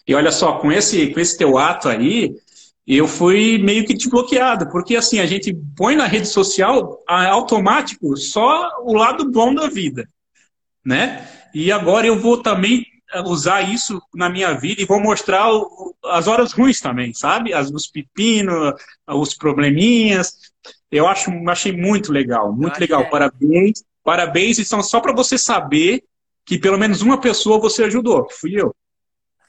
[0.07, 2.35] E olha só, com esse, com esse teu ato aí,
[2.87, 8.69] eu fui meio que desbloqueado, porque assim, a gente põe na rede social automático só
[8.83, 10.07] o lado bom da vida,
[10.83, 11.27] né?
[11.53, 12.85] E agora eu vou também
[13.25, 15.49] usar isso na minha vida e vou mostrar
[16.05, 17.53] as horas ruins também, sabe?
[17.53, 18.73] As, os pepinos,
[19.07, 20.33] os probleminhas.
[20.91, 23.01] Eu acho, achei muito legal, muito legal.
[23.03, 23.09] É.
[23.09, 24.59] Parabéns, parabéns.
[24.59, 26.03] E são só para você saber
[26.45, 28.75] que pelo menos uma pessoa você ajudou, que fui eu.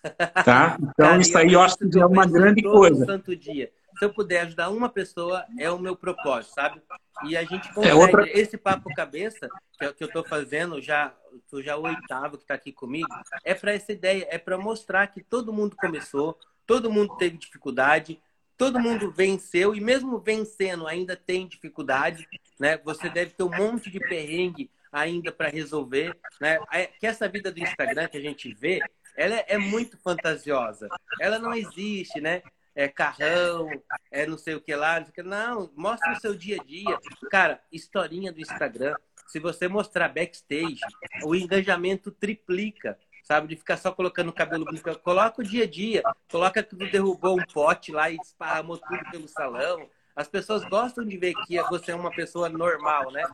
[0.45, 0.77] Tá?
[0.81, 3.05] Então Cara, isso aí eu acho que é uma grande coisa.
[3.05, 3.71] Santo dia.
[3.99, 6.83] Se eu puder ajudar uma pessoa, é o meu propósito, sabe?
[7.25, 7.89] E a gente consegue.
[7.89, 8.29] É outra...
[8.29, 11.15] Esse papo cabeça que, é que eu estou fazendo, já,
[11.63, 13.07] já o oitavo que está aqui comigo,
[13.45, 16.37] é para essa ideia, é para mostrar que todo mundo começou,
[16.67, 18.21] todo mundo teve dificuldade,
[18.57, 22.29] todo mundo venceu, e mesmo vencendo ainda tem dificuldade,
[22.59, 22.79] né?
[22.79, 26.59] Você deve ter um monte de perrengue ainda para resolver, né?
[27.01, 28.81] Que essa vida do Instagram que a gente vê,
[29.17, 30.89] ela é muito fantasiosa.
[31.21, 32.43] Ela não existe, né?
[32.75, 33.69] É carrão,
[34.11, 36.99] é não sei o que lá, não mostra o seu dia a dia.
[37.31, 38.95] Cara, historinha do Instagram.
[39.29, 40.81] Se você mostrar backstage,
[41.25, 43.49] o engajamento triplica sabe?
[43.49, 44.99] De ficar só colocando o cabelo bonito.
[45.01, 49.01] Coloca o dia a dia, coloca que tu derrubou um pote lá e esparramou tudo
[49.11, 49.87] pelo salão.
[50.15, 53.25] As pessoas gostam de ver que você é uma pessoa normal, né?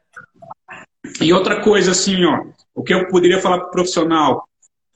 [1.20, 4.48] E outra coisa, assim, ó, o que eu poderia falar para o profissional,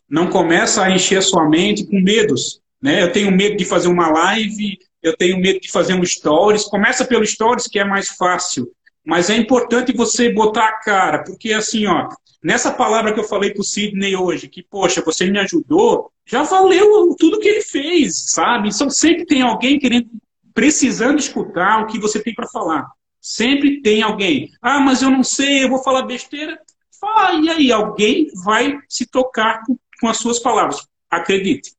[0.09, 3.03] não começa a encher a sua mente com medos, né?
[3.03, 6.64] Eu tenho medo de fazer uma live, eu tenho medo de fazer um stories.
[6.64, 8.70] Começa pelo stories, que é mais fácil.
[9.05, 12.09] Mas é importante você botar a cara, porque assim, ó,
[12.42, 17.14] nessa palavra que eu falei pro Sidney hoje, que, poxa, você me ajudou, já valeu
[17.18, 18.68] tudo que ele fez, sabe?
[18.68, 20.09] Então sempre tem alguém querendo,
[20.55, 22.86] precisando escutar o que você tem para falar.
[23.20, 24.50] Sempre tem alguém.
[24.61, 26.61] Ah, mas eu não sei, eu vou falar besteira.
[27.00, 30.86] Fala, e aí, alguém vai se tocar com, com as suas palavras.
[31.11, 31.72] Acredite.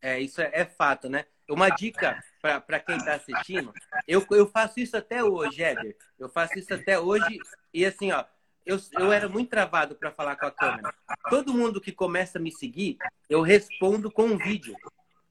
[0.00, 1.24] É, isso é, é fato, né?
[1.48, 2.22] Uma dica
[2.66, 3.72] para quem está assistindo,
[4.06, 5.96] eu, eu faço isso até hoje, Éder.
[6.18, 7.38] Eu faço isso até hoje
[7.72, 8.24] e assim, ó,
[8.64, 10.92] eu, eu era muito travado para falar com a câmera.
[11.30, 14.76] Todo mundo que começa a me seguir, eu respondo com um vídeo.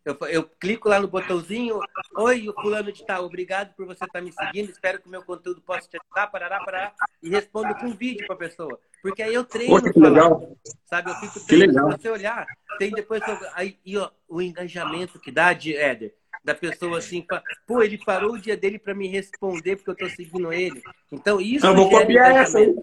[0.05, 1.79] Eu, eu clico lá no botãozinho,
[2.15, 5.09] oi, o fulano de tal, obrigado por você estar tá me seguindo, espero que o
[5.09, 6.93] meu conteúdo possa te ajudar, parará, parará,
[7.23, 8.79] e respondo com um vídeo para a pessoa.
[9.01, 10.55] Porque aí eu treino Poxa, que legal.
[10.85, 11.09] sabe?
[11.09, 12.45] Eu fico treinando, se você olhar,
[12.77, 13.23] tem depois,
[13.55, 16.13] aí, e, ó, o engajamento que dá de Éder,
[16.45, 17.25] da pessoa assim,
[17.65, 20.79] pô, ele parou o dia dele para me responder porque eu tô seguindo ele.
[21.11, 21.65] Então isso.
[21.65, 22.75] Eu vou copiar essa aí.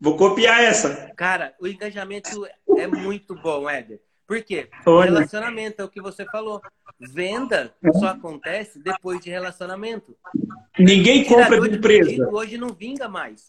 [0.00, 1.12] Vou copiar essa.
[1.16, 2.44] Cara, o engajamento
[2.76, 4.00] é muito bom, Éder.
[4.26, 4.68] Por quê?
[4.84, 5.12] Olha.
[5.12, 6.60] Relacionamento é o que você falou.
[6.98, 10.16] Venda só acontece depois de relacionamento.
[10.76, 12.28] Ninguém compra de empresa.
[12.28, 13.46] hoje não vinga mais.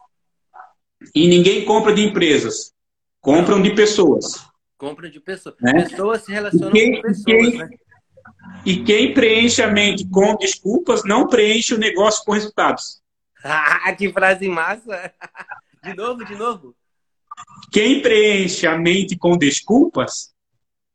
[1.16, 2.74] E ninguém compra de empresas.
[3.20, 4.48] Compram de pessoas.
[4.78, 5.56] Compra de pessoas.
[5.60, 5.84] Né?
[5.84, 7.70] Pessoas se relacionam quem, com pessoas, quem, né?
[8.66, 13.02] E quem preenche a mente com desculpas não preenche o negócio com resultados.
[13.44, 15.14] Ah, que frase massa!
[15.82, 16.76] De novo, de novo.
[17.72, 20.34] Quem preenche a mente com desculpas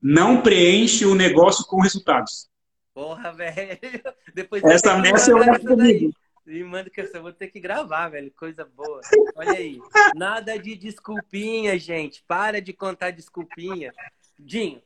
[0.01, 2.51] não preenche o negócio com resultados.
[2.93, 3.79] Porra, velho.
[4.35, 6.13] Depois Essa messa eu levo comigo.
[6.45, 8.31] Me manda que eu vou ter que gravar, velho.
[8.33, 9.01] Coisa boa.
[9.35, 9.81] Olha aí.
[10.15, 12.23] Nada de desculpinha, gente.
[12.29, 13.95] Para de contar desculpinha.
[14.39, 14.83] Dinho,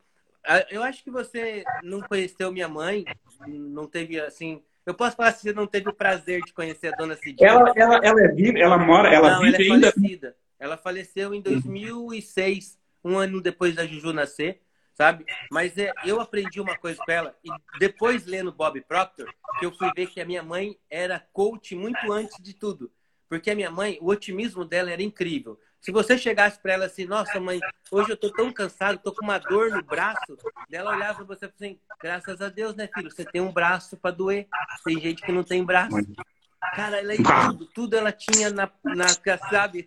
[0.70, 3.04] eu acho que você não conheceu minha mãe,
[3.46, 4.62] não teve assim.
[4.86, 7.48] Eu posso falar se você não teve o prazer de conhecer a dona Cidinha.
[7.48, 10.36] Ela, ela, ela é viva, ela mora, ela não, vive ela é ainda.
[10.58, 14.60] Ela faleceu em 2006, um ano depois da Juju nascer,
[14.94, 15.24] sabe?
[15.50, 19.72] Mas é, eu aprendi uma coisa com ela e depois lendo Bob Proctor, que eu
[19.72, 22.90] fui ver que a minha mãe era coach muito antes de tudo.
[23.28, 25.60] Porque a minha mãe, o otimismo dela era incrível.
[25.80, 27.60] Se você chegasse para ela assim, nossa mãe,
[27.90, 30.36] hoje eu tô tão cansado, tô com uma dor no braço,
[30.70, 33.10] ela olhava para você assim, graças a Deus, né, filho?
[33.10, 34.48] Você tem um braço para doer.
[34.84, 35.96] Tem gente que não tem braço.
[36.74, 39.08] Cara, ela tudo, tudo ela tinha na, na
[39.50, 39.86] sabe?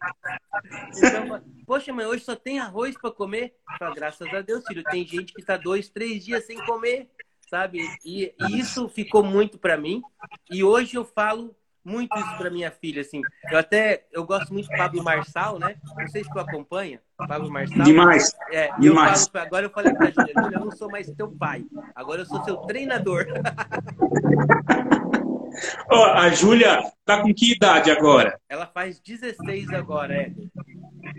[0.95, 3.55] Então, poxa, mãe, hoje só tem arroz para comer.
[3.77, 4.83] Fala, graças a Deus, filho.
[4.85, 7.09] Tem gente que tá dois, três dias sem comer,
[7.49, 7.79] sabe?
[8.05, 10.01] E, e isso ficou muito para mim.
[10.49, 13.21] E hoje eu falo muito isso para minha filha, assim.
[13.51, 15.75] Eu até eu gosto muito do Pablo Marçal, né?
[15.97, 17.83] Não sei se tu acompanha, Pablo Marçal.
[17.83, 18.33] Demais.
[18.51, 19.25] É, Demais.
[19.25, 21.65] Eu falo, agora eu falei pra Júlia, Júlia, eu não sou mais teu pai.
[21.95, 23.25] Agora eu sou seu treinador.
[25.91, 28.39] oh, a Júlia tá com que idade agora?
[28.47, 30.31] Ela faz 16 agora, é.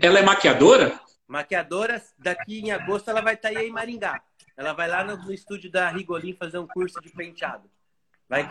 [0.01, 0.99] Ela é maquiadora?
[1.27, 4.21] Maquiadora, daqui em agosto ela vai estar tá aí em Maringá.
[4.55, 7.67] Ela vai lá no, no estúdio da Rigolim fazer um curso de penteado.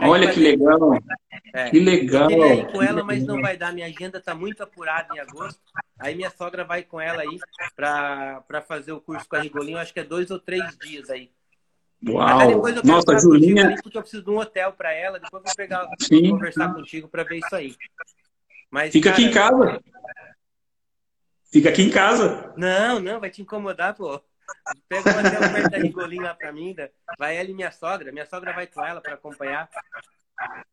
[0.00, 0.78] Olha que legal.
[1.52, 1.70] É.
[1.70, 2.30] Que legal.
[2.30, 3.72] Eu queria ir com ela, mas não vai dar.
[3.72, 5.60] Minha agenda está muito apurada em agosto.
[5.98, 7.38] Aí minha sogra vai com ela aí
[7.74, 9.78] para fazer o curso com a Rigolinho.
[9.78, 11.30] Acho que é dois ou três dias aí.
[12.08, 12.62] Uau!
[12.84, 13.76] Nossa, Julinha.
[13.82, 15.18] Porque eu preciso de um hotel para ela.
[15.18, 16.30] Depois eu vou pegar, Sim.
[16.30, 17.76] conversar contigo para ver isso aí.
[18.70, 19.82] Mas, Fica cara, aqui em casa.
[21.52, 22.52] Fica aqui em casa.
[22.56, 24.20] Não, não, vai te incomodar, pô.
[24.88, 26.74] Pega uma hotel perto da Rigolinho lá pra mim,
[27.18, 28.12] vai ela e minha sogra.
[28.12, 29.68] Minha sogra vai com ela para acompanhar.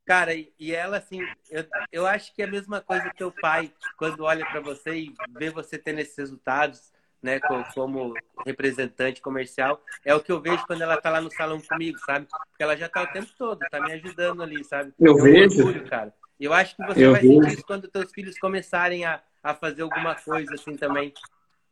[0.06, 3.72] Cara, e ela, assim, eu, eu acho que é a mesma coisa que o pai,
[3.98, 6.92] quando olha para você e vê você tendo esses resultados,
[7.22, 7.40] né,
[7.74, 8.14] como
[8.46, 12.28] representante comercial, é o que eu vejo quando ela tá lá no salão comigo, sabe?
[12.28, 14.94] Porque ela já tá o tempo todo, tá me ajudando ali, sabe?
[15.00, 15.60] Eu é um vejo.
[15.60, 16.14] Orgulho, cara.
[16.40, 17.34] Eu acho que você eu vai vejo.
[17.34, 21.14] sentir isso quando teus filhos começarem a, a fazer alguma coisa assim também.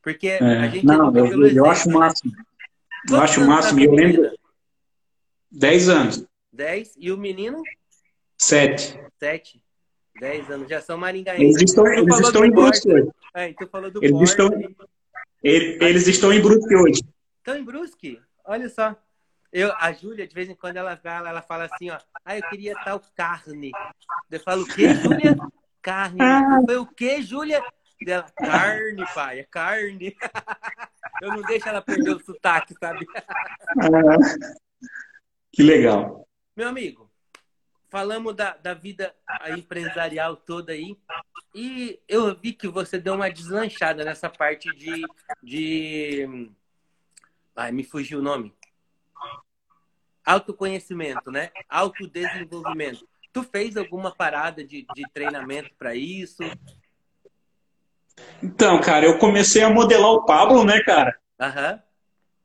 [0.07, 2.31] Porque é, a gente não, eu, eu, eu acho o máximo.
[3.09, 3.81] Eu acho o máximo.
[3.81, 4.31] Eu lembro.
[5.51, 6.25] Dez anos.
[6.49, 6.93] Dez.
[6.97, 7.61] E o menino?
[8.37, 8.97] Sete.
[9.19, 9.61] Sete.
[10.17, 10.69] Dez anos.
[10.69, 11.57] Já são maringaenses.
[11.57, 13.09] Eles estão, eles estão em Brusque hoje.
[13.33, 14.49] É, tu falou do eles estão,
[15.43, 17.01] eles, eles estão em Brusque hoje.
[17.39, 18.21] Estão em Brusque?
[18.45, 18.95] Olha só.
[19.51, 21.99] Eu, a Júlia, de vez em quando, ela fala, ela fala assim, ó.
[22.23, 23.71] Ah, eu queria tal carne.
[24.31, 25.35] Eu falo, o quê, Júlia?
[25.81, 26.19] Carne.
[26.65, 27.63] Foi o quê, Júlia?
[28.01, 30.15] Dela, carne, pai, é carne.
[31.21, 33.05] eu não deixo ela perder o sotaque, sabe?
[33.15, 34.17] Ah,
[35.51, 36.27] que legal.
[36.55, 37.11] Meu amigo,
[37.89, 39.15] falamos da, da vida
[39.55, 40.97] empresarial toda aí.
[41.53, 45.03] E eu vi que você deu uma deslanchada nessa parte de.
[45.41, 46.51] de...
[47.55, 48.53] Ai, me fugiu o nome.
[50.23, 51.51] Autoconhecimento, né?
[51.69, 53.07] Autodesenvolvimento.
[53.33, 56.43] Tu fez alguma parada de, de treinamento para isso?
[58.41, 61.15] Então, cara, eu comecei a modelar o Pablo, né, cara?
[61.39, 61.79] Aham.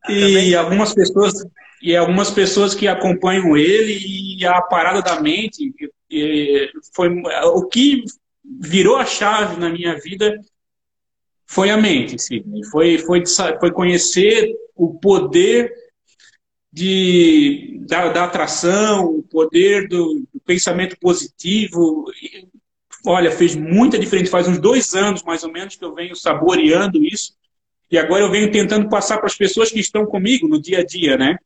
[0.09, 1.33] E também, algumas pessoas
[1.81, 5.73] e algumas pessoas que acompanham ele e a parada da mente
[6.95, 7.09] foi
[7.55, 8.05] o que
[8.61, 10.37] virou a chave na minha vida
[11.53, 12.43] foi a mente, sim.
[12.71, 13.23] Foi, foi,
[13.61, 15.71] foi conhecer o poder
[16.73, 22.07] de, da, da atração, o poder do, do, pensamento positivo.
[23.05, 24.31] Olha, fez muita diferença.
[24.31, 27.35] Faz uns dois anos, mais ou menos, que eu venho saboreando isso.
[27.91, 30.85] E agora eu venho tentando passar para as pessoas que estão comigo no dia a
[30.85, 31.37] dia, né?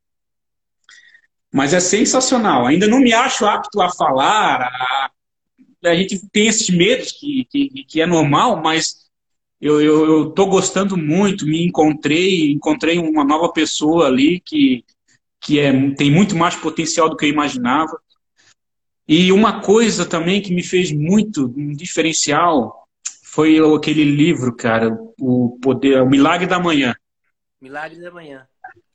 [1.52, 2.66] Mas é sensacional.
[2.66, 4.62] Ainda não me acho apto a falar.
[4.62, 5.10] A,
[5.84, 9.06] a gente tem esses medos que, que, que é normal, mas
[9.60, 11.46] eu estou gostando muito.
[11.46, 14.84] Me encontrei, encontrei uma nova pessoa ali que,
[15.40, 17.98] que é, tem muito mais potencial do que eu imaginava.
[19.08, 22.88] E uma coisa também que me fez muito um diferencial
[23.22, 26.94] foi aquele livro, cara, o poder, o Milagre da Manhã.
[27.60, 28.46] Milagre da Manhã.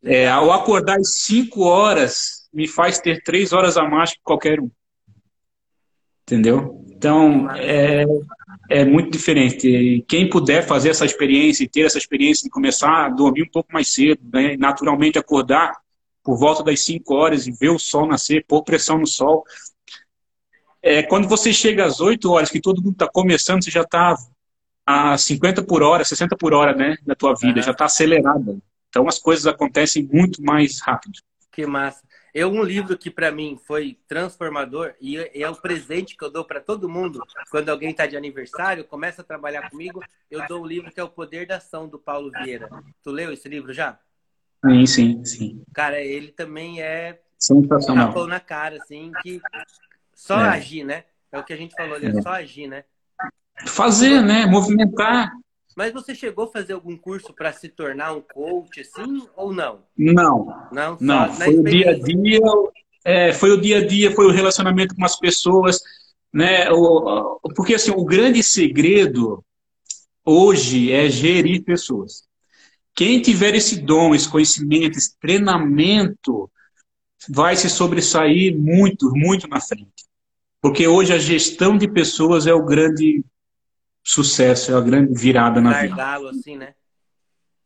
[0.04, 4.60] É, ao acordar às 5 horas, me faz ter três horas a mais que qualquer
[4.60, 4.70] um.
[6.24, 6.84] Entendeu?
[6.90, 8.04] Então, é,
[8.70, 10.04] é muito diferente.
[10.08, 13.72] Quem puder fazer essa experiência e ter essa experiência de começar a dormir um pouco
[13.72, 14.56] mais cedo, né?
[14.58, 15.74] naturalmente acordar
[16.24, 19.44] por volta das 5 horas e ver o sol nascer, pôr pressão no sol.
[20.82, 24.16] É, quando você chega às 8 horas, que todo mundo está começando, você já está
[24.86, 27.66] a 50 por hora, 60 por hora né, da tua vida, uhum.
[27.66, 28.58] já está acelerada.
[28.90, 31.20] Então as coisas acontecem muito mais rápido.
[31.52, 32.02] Que massa.
[32.34, 36.46] Eu um livro que para mim foi transformador e é o presente que eu dou
[36.46, 40.66] para todo mundo quando alguém está de aniversário, começa a trabalhar comigo, eu dou um
[40.66, 42.70] livro que é o Poder da Ação do Paulo Vieira.
[43.04, 44.00] Tu leu esse livro já?
[44.66, 45.64] Sim, sim, sim.
[45.74, 48.18] Cara, ele também é sensacional.
[48.18, 49.42] Um na cara assim que
[50.22, 50.50] só é.
[50.50, 51.04] agir, né?
[51.32, 52.84] É o que a gente falou, é, é só agir, né?
[53.66, 54.46] Fazer, né?
[54.46, 55.32] Movimentar.
[55.76, 59.80] Mas você chegou a fazer algum curso para se tornar um coach, assim, ou não?
[59.98, 60.68] Não.
[60.72, 61.34] Não, não.
[61.34, 62.40] Foi o dia a dia,
[63.04, 65.80] é, foi o dia a dia, foi o relacionamento com as pessoas,
[66.32, 66.70] né?
[66.70, 69.44] O, porque assim, o grande segredo
[70.24, 72.26] hoje é gerir pessoas.
[72.94, 76.52] Quem tiver esse dom, esse conhecimento, esse treinamento,
[77.28, 80.01] vai se sobressair muito, muito na frente.
[80.62, 83.26] Porque hoje a gestão de pessoas é o grande
[84.04, 85.96] sucesso, é a grande virada na vida.
[85.96, 86.76] Gargalo, assim, né?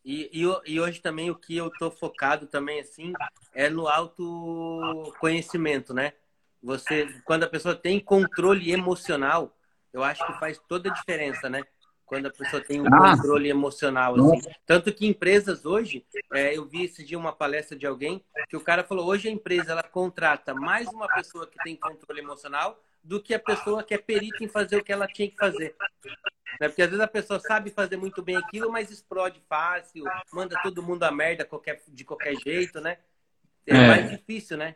[0.02, 3.12] E, e, e, hoje também o que eu tô focado também, assim,
[3.52, 6.12] é no autoconhecimento, né?
[6.62, 9.54] Você, quando a pessoa tem controle emocional,
[9.92, 11.62] eu acho que faz toda a diferença, né?
[12.06, 14.48] Quando a pessoa tem um ah, controle emocional, assim.
[14.64, 18.60] Tanto que empresas hoje, é, eu vi esse dia uma palestra de alguém que o
[18.60, 23.22] cara falou, hoje a empresa, ela contrata mais uma pessoa que tem controle emocional do
[23.22, 25.74] que a pessoa que é perita em fazer o que ela tinha que fazer.
[26.60, 26.68] Né?
[26.68, 30.82] Porque às vezes a pessoa sabe fazer muito bem aquilo, mas explode fácil, manda todo
[30.82, 32.98] mundo a merda qualquer, de qualquer jeito, né?
[33.66, 33.86] É, é.
[33.88, 34.74] mais difícil, né?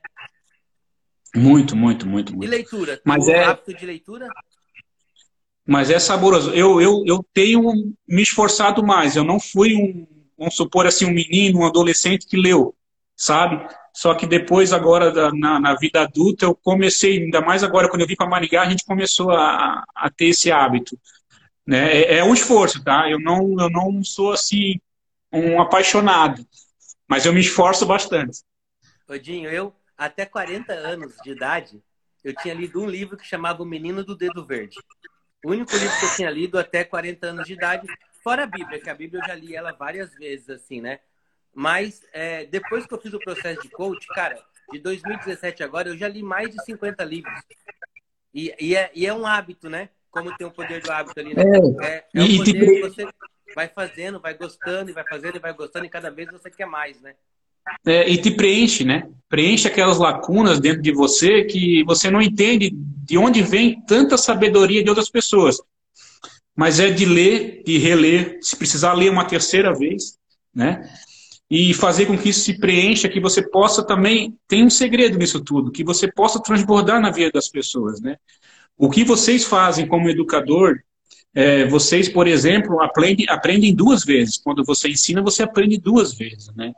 [1.34, 2.44] Muito, muito, muito, muito.
[2.44, 3.00] E leitura?
[3.04, 4.28] Mas é hábito de leitura?
[5.66, 6.52] Mas é saboroso.
[6.52, 7.62] Eu, eu, eu tenho
[8.08, 9.14] me esforçado mais.
[9.14, 10.06] Eu não fui um,
[10.36, 12.74] vamos supor assim, um menino, um adolescente que leu,
[13.16, 13.64] sabe?
[13.92, 18.06] Só que depois, agora, na, na, vida adulta, eu comecei, ainda mais agora, quando eu
[18.06, 20.98] vim para Maringá, a gente começou a, a ter esse hábito.
[21.66, 22.02] Né?
[22.02, 23.10] É, é, um esforço, tá?
[23.10, 24.80] Eu não, eu não sou, assim,
[25.32, 26.46] um apaixonado,
[27.08, 28.42] mas eu me esforço bastante.
[29.08, 31.82] Odinho, eu, até 40 anos de idade,
[32.22, 34.76] eu tinha lido um livro que chamava O Menino do Dedo Verde.
[35.44, 37.86] O único livro que eu tinha lido até 40 anos de idade,
[38.22, 41.00] fora a Bíblia, que a Bíblia eu já li ela várias vezes, assim, né?
[41.54, 44.38] Mas é, depois que eu fiz o processo de coach, cara,
[44.72, 47.34] de 2017 agora, eu já li mais de 50 livros.
[48.32, 49.88] E, e, é, e é um hábito, né?
[50.10, 51.42] Como tem o poder do hábito ali, né?
[51.42, 53.08] É, é, é um poder que você
[53.54, 56.66] vai fazendo, vai gostando, e vai fazendo, e vai gostando, e cada vez você quer
[56.66, 57.14] mais, né?
[57.86, 59.08] É, e te preenche, né?
[59.28, 64.82] Preenche aquelas lacunas dentro de você que você não entende de onde vem tanta sabedoria
[64.82, 65.58] de outras pessoas.
[66.56, 70.18] Mas é de ler, de reler, se precisar ler uma terceira vez,
[70.54, 70.88] né?
[71.50, 74.38] E fazer com que isso se preencha, que você possa também.
[74.46, 78.16] Tem um segredo nisso tudo, que você possa transbordar na vida das pessoas, né?
[78.78, 80.78] O que vocês fazem como educador,
[81.34, 84.38] é, vocês, por exemplo, aprendem, aprendem duas vezes.
[84.38, 86.72] Quando você ensina, você aprende duas vezes, né?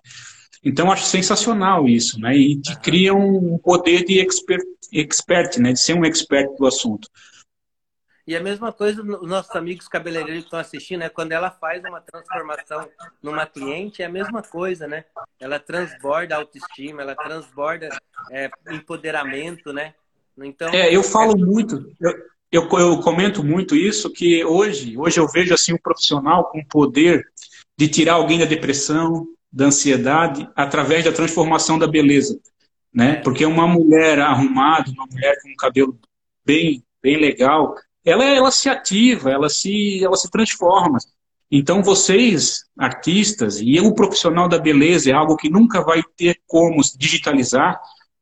[0.65, 2.37] Então, acho sensacional isso, né?
[2.37, 5.73] E te cria um poder de expert, expert, né?
[5.73, 7.09] De ser um expert do assunto.
[8.27, 11.09] E a mesma coisa, os nossos amigos cabeleireiros que estão assistindo, né?
[11.09, 12.89] Quando ela faz uma transformação
[13.21, 15.05] numa cliente, é a mesma coisa, né?
[15.41, 17.89] Ela transborda autoestima, ela transborda
[18.31, 19.95] é, empoderamento, né?
[20.39, 22.13] Então, é, eu falo muito, eu,
[22.51, 27.27] eu, eu, comento muito isso, que hoje, hoje eu vejo assim um profissional com poder
[27.77, 32.41] de tirar alguém da depressão, da ansiedade através da transformação da beleza,
[32.95, 33.17] né?
[33.17, 35.99] Porque uma mulher arrumada, uma mulher com um cabelo
[36.45, 37.75] bem, bem legal,
[38.05, 40.99] ela, ela se ativa, ela se, ela se transforma.
[41.51, 46.81] Então vocês, artistas, e o profissional da beleza é algo que nunca vai ter como
[46.97, 47.81] digitalizar.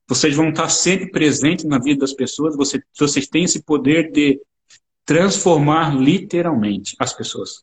[0.08, 2.56] Vocês vão estar sempre presentes na vida das pessoas.
[2.56, 4.40] Vocês, vocês têm esse poder de
[5.04, 7.62] transformar literalmente as pessoas.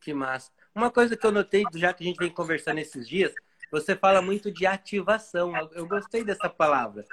[0.00, 0.50] Que massa.
[0.74, 3.32] Uma coisa que eu notei, já que a gente vem conversando esses dias,
[3.70, 5.52] você fala muito de ativação.
[5.72, 7.04] Eu gostei dessa palavra,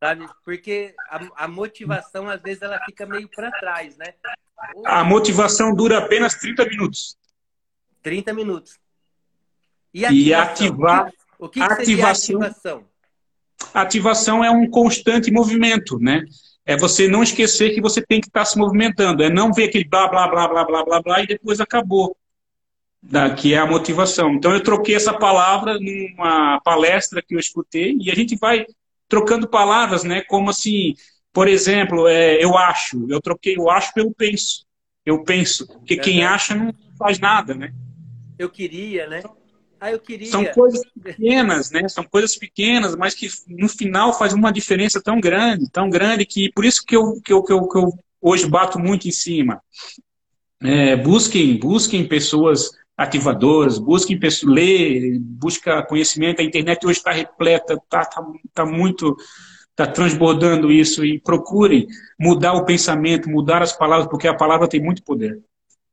[0.00, 0.26] sabe?
[0.44, 4.14] Porque a, a motivação, às vezes, ela fica meio para trás, né?
[4.84, 7.16] A motivação dura apenas 30 minutos.
[8.02, 8.78] 30 minutos.
[9.92, 11.10] E, e ativar.
[11.38, 12.84] O que, o que ativação, ativação?
[13.74, 16.24] Ativação é um constante movimento, né?
[16.64, 19.22] É você não esquecer que você tem que estar se movimentando.
[19.22, 22.16] É não ver aquele blá, blá, blá, blá, blá, blá, blá e depois acabou
[23.02, 24.34] da, que é a motivação.
[24.34, 28.66] Então eu troquei essa palavra numa palestra que eu escutei e a gente vai
[29.08, 30.22] trocando palavras, né?
[30.22, 30.94] Como assim,
[31.32, 34.64] por exemplo, é, eu acho, eu troquei o acho pelo penso.
[35.04, 37.72] Eu penso, porque é quem acha não faz nada, né?
[38.38, 39.22] Eu queria, né?
[39.80, 40.30] Ah, eu queria.
[40.30, 41.88] São coisas pequenas, né?
[41.88, 46.50] São coisas pequenas, mas que no final faz uma diferença tão grande, tão grande que
[46.52, 49.62] por isso que eu, que eu, que eu, que eu hoje bato muito em cima.
[50.60, 56.40] É, busquem, busquem pessoas ativadoras, busquem ler, busca conhecimento.
[56.40, 59.16] A internet hoje está repleta, está tá, tá muito,
[59.70, 61.86] está transbordando isso e procurem
[62.18, 65.42] mudar o pensamento, mudar as palavras, porque a palavra tem muito poder.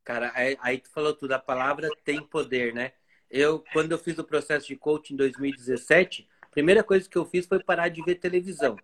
[0.03, 2.91] Cara, aí, aí tu falou tudo, a palavra tem poder, né?
[3.29, 7.25] Eu, quando eu fiz o processo de coaching em 2017, a primeira coisa que eu
[7.25, 8.77] fiz foi parar de ver televisão.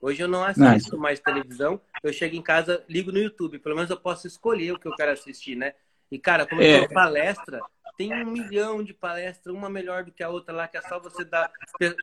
[0.00, 3.90] Hoje eu não assisto mais televisão, eu chego em casa, ligo no YouTube, pelo menos
[3.90, 5.74] eu posso escolher o que eu quero assistir, né?
[6.10, 6.88] E, cara, como é.
[6.88, 7.60] palestra,
[7.96, 10.98] tem um milhão de palestras, uma melhor do que a outra lá, que é só
[10.98, 11.50] você dar.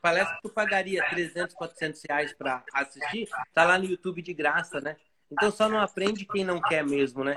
[0.02, 4.80] Palestra que tu pagaria 300, 400 reais para assistir, tá lá no YouTube de graça,
[4.80, 4.96] né?
[5.32, 7.36] Então só não aprende quem não quer mesmo, né?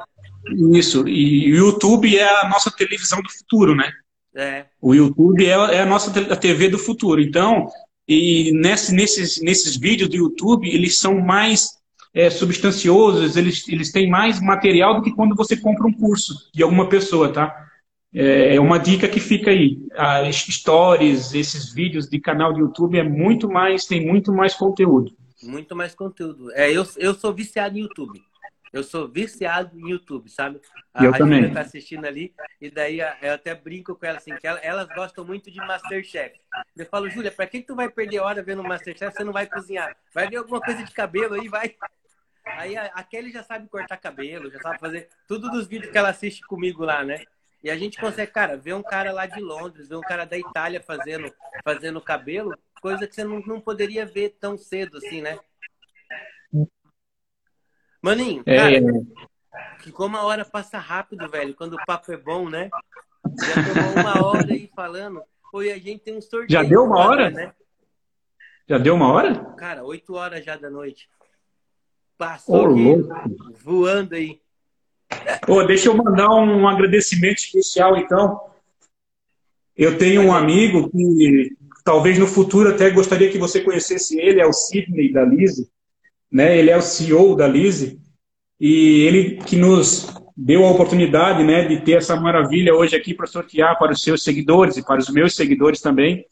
[0.75, 3.91] Isso, e o YouTube é a nossa televisão do futuro, né?
[4.35, 4.67] É.
[4.81, 7.21] O YouTube é, é a nossa a TV do futuro.
[7.21, 7.67] Então,
[8.07, 11.80] e nesse, nesses, nesses vídeos do YouTube, eles são mais
[12.13, 16.63] é, substanciosos, eles, eles têm mais material do que quando você compra um curso de
[16.63, 17.69] alguma pessoa, tá?
[18.13, 19.79] É, é uma dica que fica aí.
[19.97, 25.17] As stories, esses vídeos de canal de YouTube é muito mais, tem muito mais conteúdo.
[25.43, 26.51] Muito mais conteúdo.
[26.53, 28.21] É, eu, eu sou viciado em YouTube.
[28.73, 30.61] Eu sou viciado em YouTube, sabe?
[30.95, 31.53] A, eu a também.
[31.53, 35.51] tá assistindo ali, e daí eu até brinco com ela assim, que elas gostam muito
[35.51, 36.39] de Masterchef.
[36.77, 39.13] Eu falo, Júlia, pra que, que tu vai perder hora vendo Masterchef?
[39.13, 39.97] Você não vai cozinhar.
[40.15, 41.75] Vai ver alguma coisa de cabelo aí, vai.
[42.57, 45.99] Aí a, a Kelly já sabe cortar cabelo, já sabe fazer tudo dos vídeos que
[45.99, 47.25] ela assiste comigo lá, né?
[47.63, 50.39] E a gente consegue, cara, ver um cara lá de Londres, ver um cara da
[50.39, 51.33] Itália fazendo,
[51.63, 55.39] fazendo cabelo, coisa que você não, não poderia ver tão cedo assim, né?
[58.03, 58.57] Maninho, é.
[58.57, 59.77] cara, é...
[59.83, 62.71] que como a hora passa rápido, velho, quando o papo é bom, né?
[63.39, 65.23] Já tomou uma hora aí falando.
[65.53, 66.51] Oi, a gente tem um sorteio.
[66.51, 67.31] Já deu uma hora?
[67.31, 67.53] Né?
[68.67, 69.45] Já deu uma hora?
[69.57, 71.11] Cara, oito horas já da noite.
[72.21, 73.09] Passou oh,
[73.65, 74.39] voando aí.
[75.49, 78.39] Oh, deixa eu mandar um agradecimento especial, então.
[79.75, 84.45] Eu tenho um amigo que talvez no futuro até gostaria que você conhecesse ele, é
[84.45, 85.71] o Sidney da Lise.
[86.31, 86.59] Né?
[86.59, 87.99] Ele é o CEO da Lise.
[88.61, 93.27] E ele que nos, deu a oportunidade né, de ter essa maravilha hoje aqui para
[93.27, 96.27] sortear para os seus seguidores e para os meus seguidores também.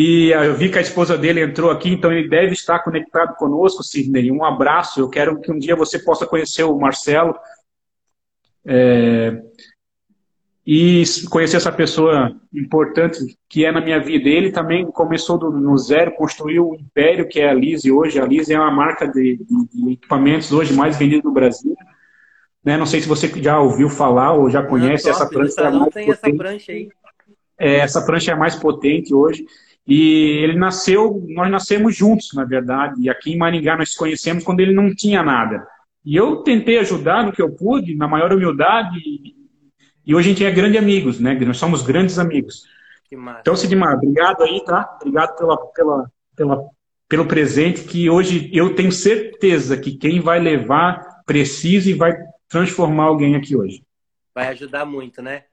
[0.00, 3.82] E eu vi que a esposa dele entrou aqui, então ele deve estar conectado conosco,
[3.82, 4.30] Sidney.
[4.30, 5.00] Um abraço.
[5.00, 7.34] Eu quero que um dia você possa conhecer o Marcelo.
[8.64, 9.42] É,
[10.64, 14.28] e conhecer essa pessoa importante que é na minha vida.
[14.28, 18.20] Ele também começou do, no zero, construiu o império que é a Lise hoje.
[18.20, 19.36] A Lise é uma marca de,
[19.72, 21.74] de, equipamentos hoje mais vendida no Brasil.
[22.62, 22.76] Né?
[22.76, 25.60] Não sei se você já ouviu falar ou já conhece não, essa prancha.
[25.60, 26.88] É não tem essa prancha aí.
[27.58, 29.44] É, essa prancha é mais potente hoje.
[29.88, 33.00] E ele nasceu, nós nascemos juntos, na verdade.
[33.00, 35.66] E aqui em Maringá nós conhecemos quando ele não tinha nada.
[36.04, 39.00] E eu tentei ajudar no que eu pude, na maior humildade,
[40.04, 41.34] e hoje a gente é grande amigos, né?
[41.34, 42.64] Nós somos grandes amigos.
[43.40, 44.98] Então, Sidmar, obrigado aí, tá?
[45.00, 46.70] Obrigado pela, pela, pela,
[47.08, 52.14] pelo presente que hoje eu tenho certeza que quem vai levar precisa e vai
[52.48, 53.82] transformar alguém aqui hoje.
[54.34, 55.44] Vai ajudar muito, né?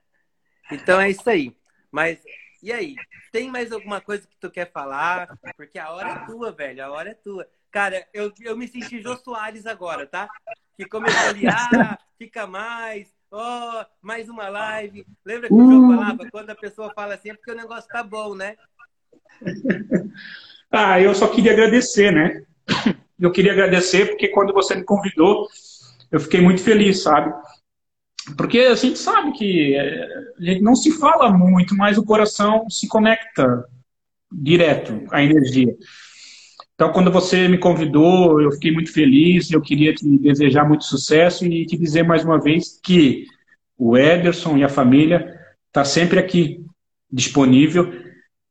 [0.70, 1.54] Então é isso aí.
[1.90, 2.20] Mas
[2.62, 2.96] e aí?
[3.36, 5.38] Tem mais alguma coisa que tu quer falar?
[5.58, 6.86] Porque a hora é tua, velho.
[6.86, 7.46] A hora é tua.
[7.70, 10.30] Cara, eu, eu me senti Jô Soares agora, tá?
[10.78, 15.06] Que começou ali, ah, fica mais, oh, mais uma live.
[15.26, 15.98] Lembra que o João uh.
[15.98, 16.30] falava?
[16.32, 18.56] Quando a pessoa fala assim, é porque o negócio tá bom, né?
[20.72, 22.46] ah, eu só queria agradecer, né?
[23.20, 25.46] Eu queria agradecer porque quando você me convidou,
[26.10, 27.34] eu fiquei muito feliz, sabe?
[28.38, 30.08] Porque a gente sabe que eh,
[30.40, 33.66] a gente não se fala muito, mas o coração se conecta
[34.32, 35.76] direto à energia.
[36.74, 39.50] Então, quando você me convidou, eu fiquei muito feliz.
[39.52, 43.26] Eu queria te desejar muito sucesso e te dizer mais uma vez que
[43.78, 46.66] o Ederson e a família está sempre aqui
[47.12, 47.94] disponível.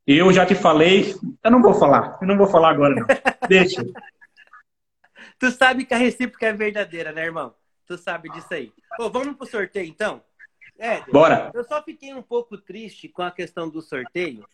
[0.07, 3.07] Eu já te falei, eu não vou falar, eu não vou falar agora, não.
[3.47, 3.83] Deixa.
[5.39, 7.53] tu sabe que a recíproca é verdadeira, né, irmão?
[7.87, 8.71] Tu sabe disso aí.
[8.99, 10.23] Ô, vamos pro sorteio, então?
[10.77, 11.51] É, Bora.
[11.53, 14.45] Eu só fiquei um pouco triste com a questão do sorteio,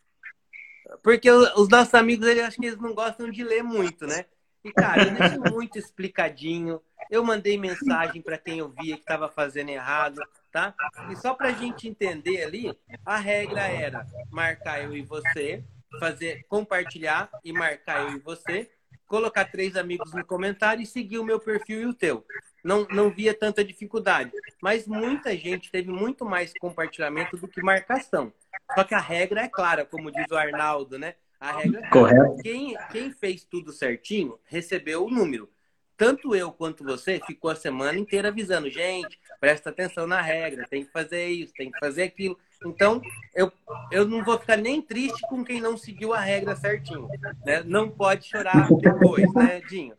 [1.01, 4.25] porque os nossos amigos, eles acho que eles não gostam de ler muito, né?
[4.63, 6.81] E, cara, eu deixei muito explicadinho.
[7.09, 10.21] Eu mandei mensagem para quem eu via que estava fazendo errado,
[10.51, 10.75] tá?
[11.09, 15.63] E só para a gente entender ali, a regra era marcar eu e você,
[15.99, 18.69] fazer compartilhar e marcar eu e você,
[19.07, 22.25] colocar três amigos no comentário e seguir o meu perfil e o teu.
[22.63, 24.31] Não, não via tanta dificuldade.
[24.61, 28.31] Mas muita gente teve muito mais compartilhamento do que marcação.
[28.75, 31.15] Só que a regra é clara, como diz o Arnaldo, né?
[31.39, 31.89] A regra é.
[31.89, 32.37] Correto.
[32.43, 35.49] Quem, quem fez tudo certinho recebeu o número.
[35.97, 40.83] Tanto eu quanto você ficou a semana inteira avisando, gente, presta atenção na regra, tem
[40.83, 42.39] que fazer isso, tem que fazer aquilo.
[42.65, 42.99] Então,
[43.35, 43.51] eu,
[43.91, 47.07] eu não vou ficar nem triste com quem não seguiu a regra certinho.
[47.45, 47.61] Né?
[47.63, 49.95] Não pode chorar depois, né, Dinho?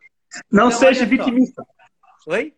[0.51, 1.65] Não então, seja vitimista.
[2.27, 2.55] Oi?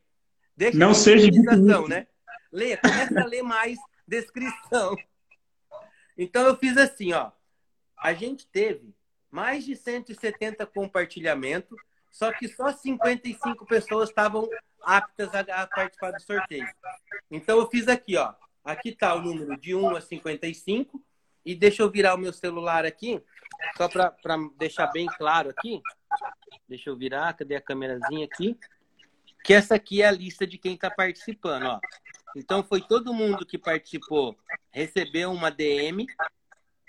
[0.56, 1.88] Deixa não seja vitimista.
[1.88, 2.08] né?
[2.52, 4.96] Leia, começa a ler mais descrição.
[6.18, 7.32] Então eu fiz assim, ó.
[7.98, 8.96] A gente teve
[9.30, 11.78] mais de 170 compartilhamentos,
[12.12, 14.50] só que só 55 pessoas estavam
[14.82, 16.68] aptas a, participar do sorteio.
[17.30, 18.34] Então eu fiz aqui, ó.
[18.64, 21.04] Aqui está o número de 1 a 55.
[21.46, 23.22] E deixa eu virar o meu celular aqui,
[23.78, 24.16] só para
[24.58, 25.80] deixar bem claro aqui.
[26.68, 28.58] Deixa eu virar, cadê a câmerazinha aqui?
[29.46, 31.80] Que essa aqui é a lista de quem está participando, ó.
[32.36, 34.36] Então foi todo mundo que participou
[34.72, 36.06] recebeu uma DM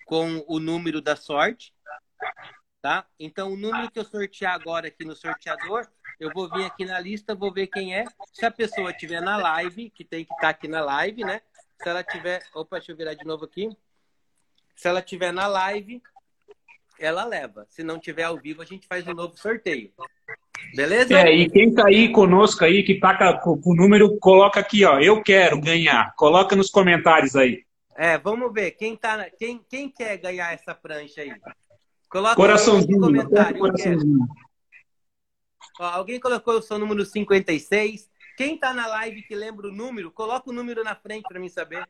[0.06, 1.72] com o número da sorte,
[2.80, 3.06] tá?
[3.20, 5.86] Então o número que eu sortear agora aqui no sorteador,
[6.18, 8.06] eu vou vir aqui na lista, vou ver quem é.
[8.32, 11.42] Se a pessoa estiver na live, que tem que estar tá aqui na live, né?
[11.82, 13.68] Se ela tiver, opa, deixa eu virar de novo aqui.
[14.74, 16.02] Se ela tiver na live,
[16.98, 17.66] ela leva.
[17.68, 19.92] Se não tiver ao vivo, a gente faz um novo sorteio.
[20.74, 21.18] Beleza?
[21.18, 25.00] É, e quem tá aí conosco aí, que tá com, o número, coloca aqui, ó.
[25.00, 26.14] Eu quero ganhar.
[26.16, 27.64] Coloca nos comentários aí.
[27.96, 28.72] É, vamos ver.
[28.72, 31.32] Quem, tá, quem, quem quer ganhar essa prancha aí?
[32.08, 33.58] Coloca coraçãozinho, no comentário.
[33.58, 34.26] Coraçãozinho.
[35.78, 38.08] Ó, alguém colocou o seu número 56.
[38.36, 41.48] Quem tá na live que lembra o número, coloca o número na frente para mim
[41.48, 41.88] saber.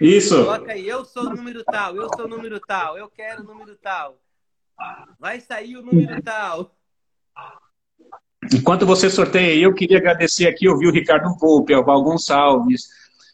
[0.00, 0.44] Isso.
[0.44, 3.44] Coloca aí, eu sou o número tal, eu sou o número tal, eu quero o
[3.44, 4.20] número tal.
[5.18, 6.76] Vai sair o número tal.
[8.52, 12.84] Enquanto você sorteia, eu queria agradecer aqui, eu vi o Ricardo Volpe, o Val Gonçalves,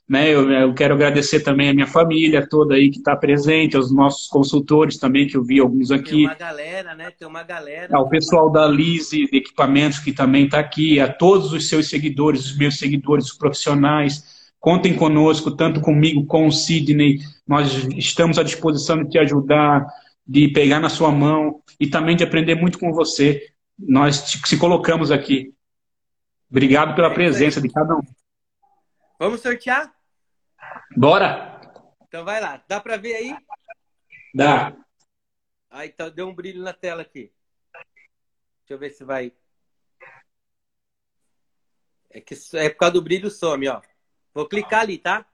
[0.09, 0.29] né?
[0.29, 4.27] Eu, eu, quero agradecer também a minha família toda aí que está presente, aos nossos
[4.27, 6.11] consultores também, que eu vi alguns aqui.
[6.11, 7.11] Tem uma galera, né?
[7.19, 7.97] Tem uma galera.
[7.97, 12.47] Ao pessoal da Lise de Equipamentos que também está aqui, a todos os seus seguidores,
[12.47, 14.43] os meus seguidores os profissionais.
[14.59, 17.19] Contem conosco, tanto comigo, com o Sidney.
[17.47, 19.87] Nós estamos à disposição de te ajudar,
[20.27, 25.11] de pegar na sua mão e também de aprender muito com você nós se colocamos
[25.11, 25.55] aqui.
[26.51, 28.03] Obrigado pela presença de cada um.
[29.19, 29.95] Vamos sortear?
[30.97, 31.61] Bora!
[32.07, 32.63] Então vai lá.
[32.69, 33.37] Dá para ver aí?
[34.35, 34.77] Dá.
[35.71, 37.33] Ah, então deu um brilho na tela aqui.
[38.61, 39.33] Deixa eu ver se vai.
[42.11, 43.81] É que é por causa do brilho some, ó.
[44.35, 45.27] Vou clicar ali, tá?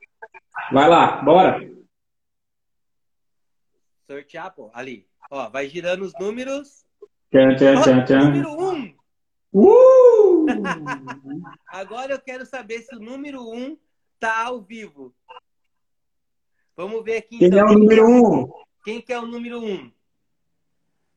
[0.72, 1.60] Vai lá, bora.
[4.06, 4.70] Sortear, pô.
[4.72, 5.08] Ali.
[5.30, 6.86] Ó, vai girando os números.
[7.30, 8.18] Tchan, tchan, tchan, tchan.
[8.30, 8.74] Número 1.
[8.74, 8.94] Um.
[9.52, 10.46] Uh!
[11.68, 13.78] Agora eu quero saber se o número 1 um
[14.18, 15.14] tá ao vivo.
[16.76, 17.58] Vamos ver aqui Quem então.
[17.58, 18.52] é o número um?
[18.84, 19.72] Quem que é o número 1?
[19.74, 19.92] Um?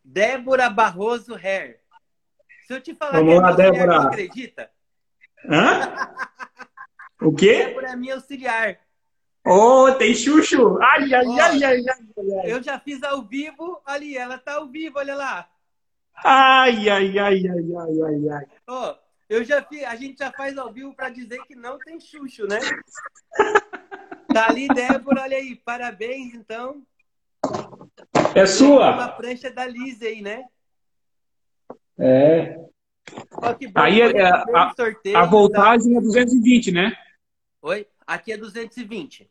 [0.03, 1.79] Débora Barroso Hair.
[2.67, 4.01] Se eu te falar Vamos que é lá, auxiliar, Débora.
[4.01, 4.71] você acredita?
[5.47, 6.15] Hã?
[7.21, 7.65] O quê?
[7.67, 8.79] Débora é minha auxiliar.
[9.45, 10.77] Oh, tem Xuxo!
[10.81, 11.31] Ai, ai, Ó.
[11.41, 11.83] ai, ai, ai,
[12.43, 12.51] ai.
[12.51, 15.50] Eu já fiz ao vivo, ali, ela tá ao vivo, olha lá.
[16.23, 18.45] Ai, ai, ai, ai, ai, ai, ai.
[18.67, 18.95] Ó,
[19.29, 22.47] eu já fiz, a gente já faz ao vivo para dizer que não tem Xuxo,
[22.47, 22.59] né?
[24.33, 26.85] Tá ali, Débora, olha aí, parabéns, então.
[28.33, 29.09] É Uma sua?
[29.09, 30.45] prancha da Liz aí, né?
[31.99, 32.57] É.
[33.41, 35.27] Ó, que bom, Aí, é, primeiro a- sorteio, A tá?
[35.27, 36.95] voltagem é 220, né?
[37.61, 37.85] Oi?
[38.07, 39.29] Aqui é 220.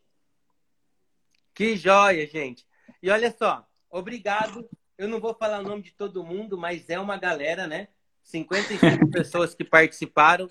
[1.54, 2.66] Que joia, gente.
[3.02, 4.68] E olha só, obrigado.
[5.00, 7.88] Eu não vou falar o nome de todo mundo, mas é uma galera, né?
[8.22, 10.46] 55 pessoas que participaram,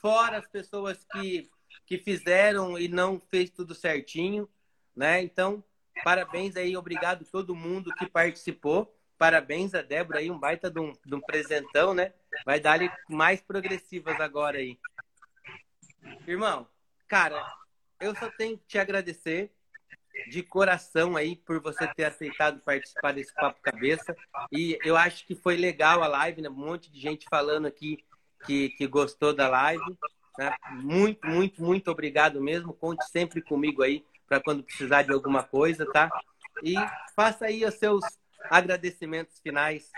[0.00, 1.48] fora as pessoas que,
[1.86, 4.48] que fizeram e não fez tudo certinho,
[4.96, 5.22] né?
[5.22, 5.62] Então,
[6.02, 8.92] parabéns aí, obrigado a todo mundo que participou.
[9.16, 12.12] Parabéns a Débora aí, um baita de um, de um presentão, né?
[12.44, 14.80] Vai dar mais progressivas agora aí.
[16.26, 16.66] Irmão,
[17.06, 17.40] cara,
[18.00, 19.52] eu só tenho que te agradecer
[20.28, 24.14] de coração aí por você ter aceitado participar desse Papo Cabeça.
[24.50, 26.48] E eu acho que foi legal a live, né?
[26.48, 27.98] Um monte de gente falando aqui
[28.46, 29.96] que, que gostou da live.
[30.38, 30.54] né?
[30.72, 32.72] Muito, muito, muito obrigado mesmo.
[32.72, 36.10] Conte sempre comigo aí para quando precisar de alguma coisa, tá?
[36.62, 36.74] E
[37.14, 38.04] faça aí os seus
[38.50, 39.90] agradecimentos finais.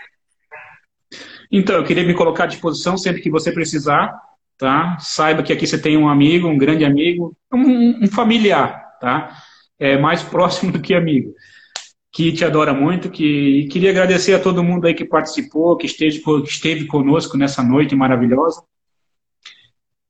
[1.51, 4.13] Então, eu queria me colocar à disposição sempre que você precisar,
[4.57, 4.97] tá?
[4.99, 9.35] Saiba que aqui você tem um amigo, um grande amigo, um, um familiar, tá?
[9.77, 11.33] É mais próximo do que amigo,
[12.11, 15.85] que te adora muito, que e queria agradecer a todo mundo aí que participou, que
[15.85, 18.63] esteve, que esteve conosco nessa noite maravilhosa.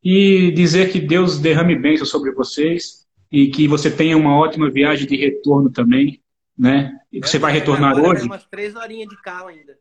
[0.03, 5.07] E dizer que Deus derrame bênção sobre vocês e que você tenha uma ótima viagem
[5.07, 6.21] de retorno também,
[6.55, 6.95] né?
[7.11, 8.21] E que você vai retornar hoje.
[8.21, 9.75] tem umas três horinhas de carro ainda.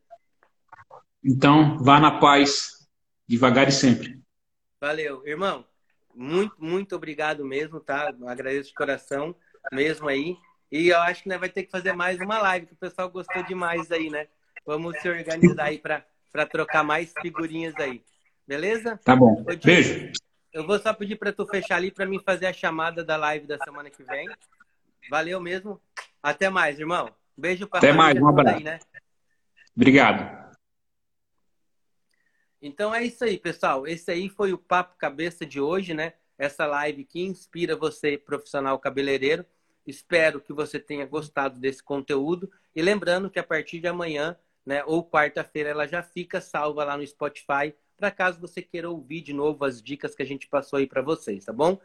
[1.22, 2.88] Então, vá na paz,
[3.28, 4.18] devagar e sempre.
[4.80, 5.64] Valeu, irmão.
[6.14, 8.14] Muito, muito obrigado mesmo, tá?
[8.26, 9.34] Agradeço de coração
[9.72, 10.36] mesmo aí.
[10.70, 13.08] E eu acho que nós vai ter que fazer mais uma live, que o pessoal
[13.08, 14.26] gostou demais aí, né?
[14.66, 18.02] Vamos se organizar aí para trocar mais figurinhas aí.
[18.46, 18.98] Beleza?
[19.04, 19.42] Tá bom.
[19.44, 20.12] Di, Beijo.
[20.52, 23.46] Eu vou só pedir para tu fechar ali para mim fazer a chamada da live
[23.46, 24.28] da semana que vem.
[25.10, 25.80] Valeu mesmo.
[26.22, 27.14] Até mais, irmão.
[27.36, 28.56] Beijo para Até mais, um abraço.
[28.56, 28.78] aí, né?
[29.76, 30.44] Obrigado.
[32.62, 33.86] Então é isso aí, pessoal.
[33.86, 36.14] Esse aí foi o Papo Cabeça de hoje, né?
[36.38, 39.44] Essa live que inspira você, profissional cabeleireiro.
[39.86, 42.50] Espero que você tenha gostado desse conteúdo.
[42.74, 46.96] E lembrando que a partir de amanhã, né, ou quarta-feira, ela já fica salva lá
[46.96, 50.78] no Spotify, para caso você queira ouvir de novo as dicas que a gente passou
[50.78, 51.78] aí para vocês, tá bom?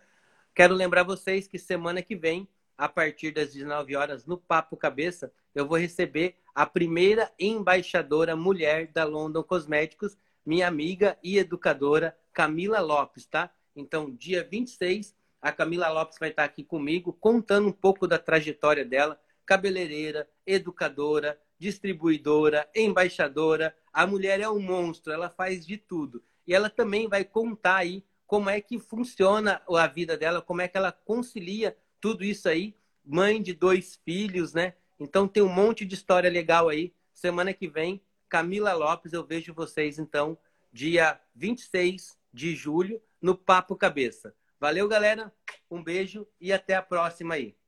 [0.56, 2.48] Quero lembrar vocês que semana que vem,
[2.78, 8.88] a partir das 19 horas, no Papo Cabeça, eu vou receber a primeira embaixadora mulher
[8.88, 13.52] da London Cosméticos, minha amiga e educadora Camila Lopes, tá?
[13.76, 18.84] Então, dia 26, a Camila Lopes vai estar aqui comigo, contando um pouco da trajetória
[18.84, 23.76] dela, cabeleireira, educadora, distribuidora, embaixadora.
[23.92, 26.24] A mulher é um monstro, ela faz de tudo.
[26.46, 30.68] E ela também vai contar aí como é que funciona a vida dela, como é
[30.68, 32.76] que ela concilia tudo isso aí.
[33.04, 34.76] Mãe de dois filhos, né?
[35.00, 36.94] Então tem um monte de história legal aí.
[37.14, 40.38] Semana que vem, Camila Lopes, eu vejo vocês então,
[40.72, 44.34] dia 26 de julho, no Papo Cabeça.
[44.60, 45.34] Valeu, galera.
[45.70, 47.59] Um beijo e até a próxima aí.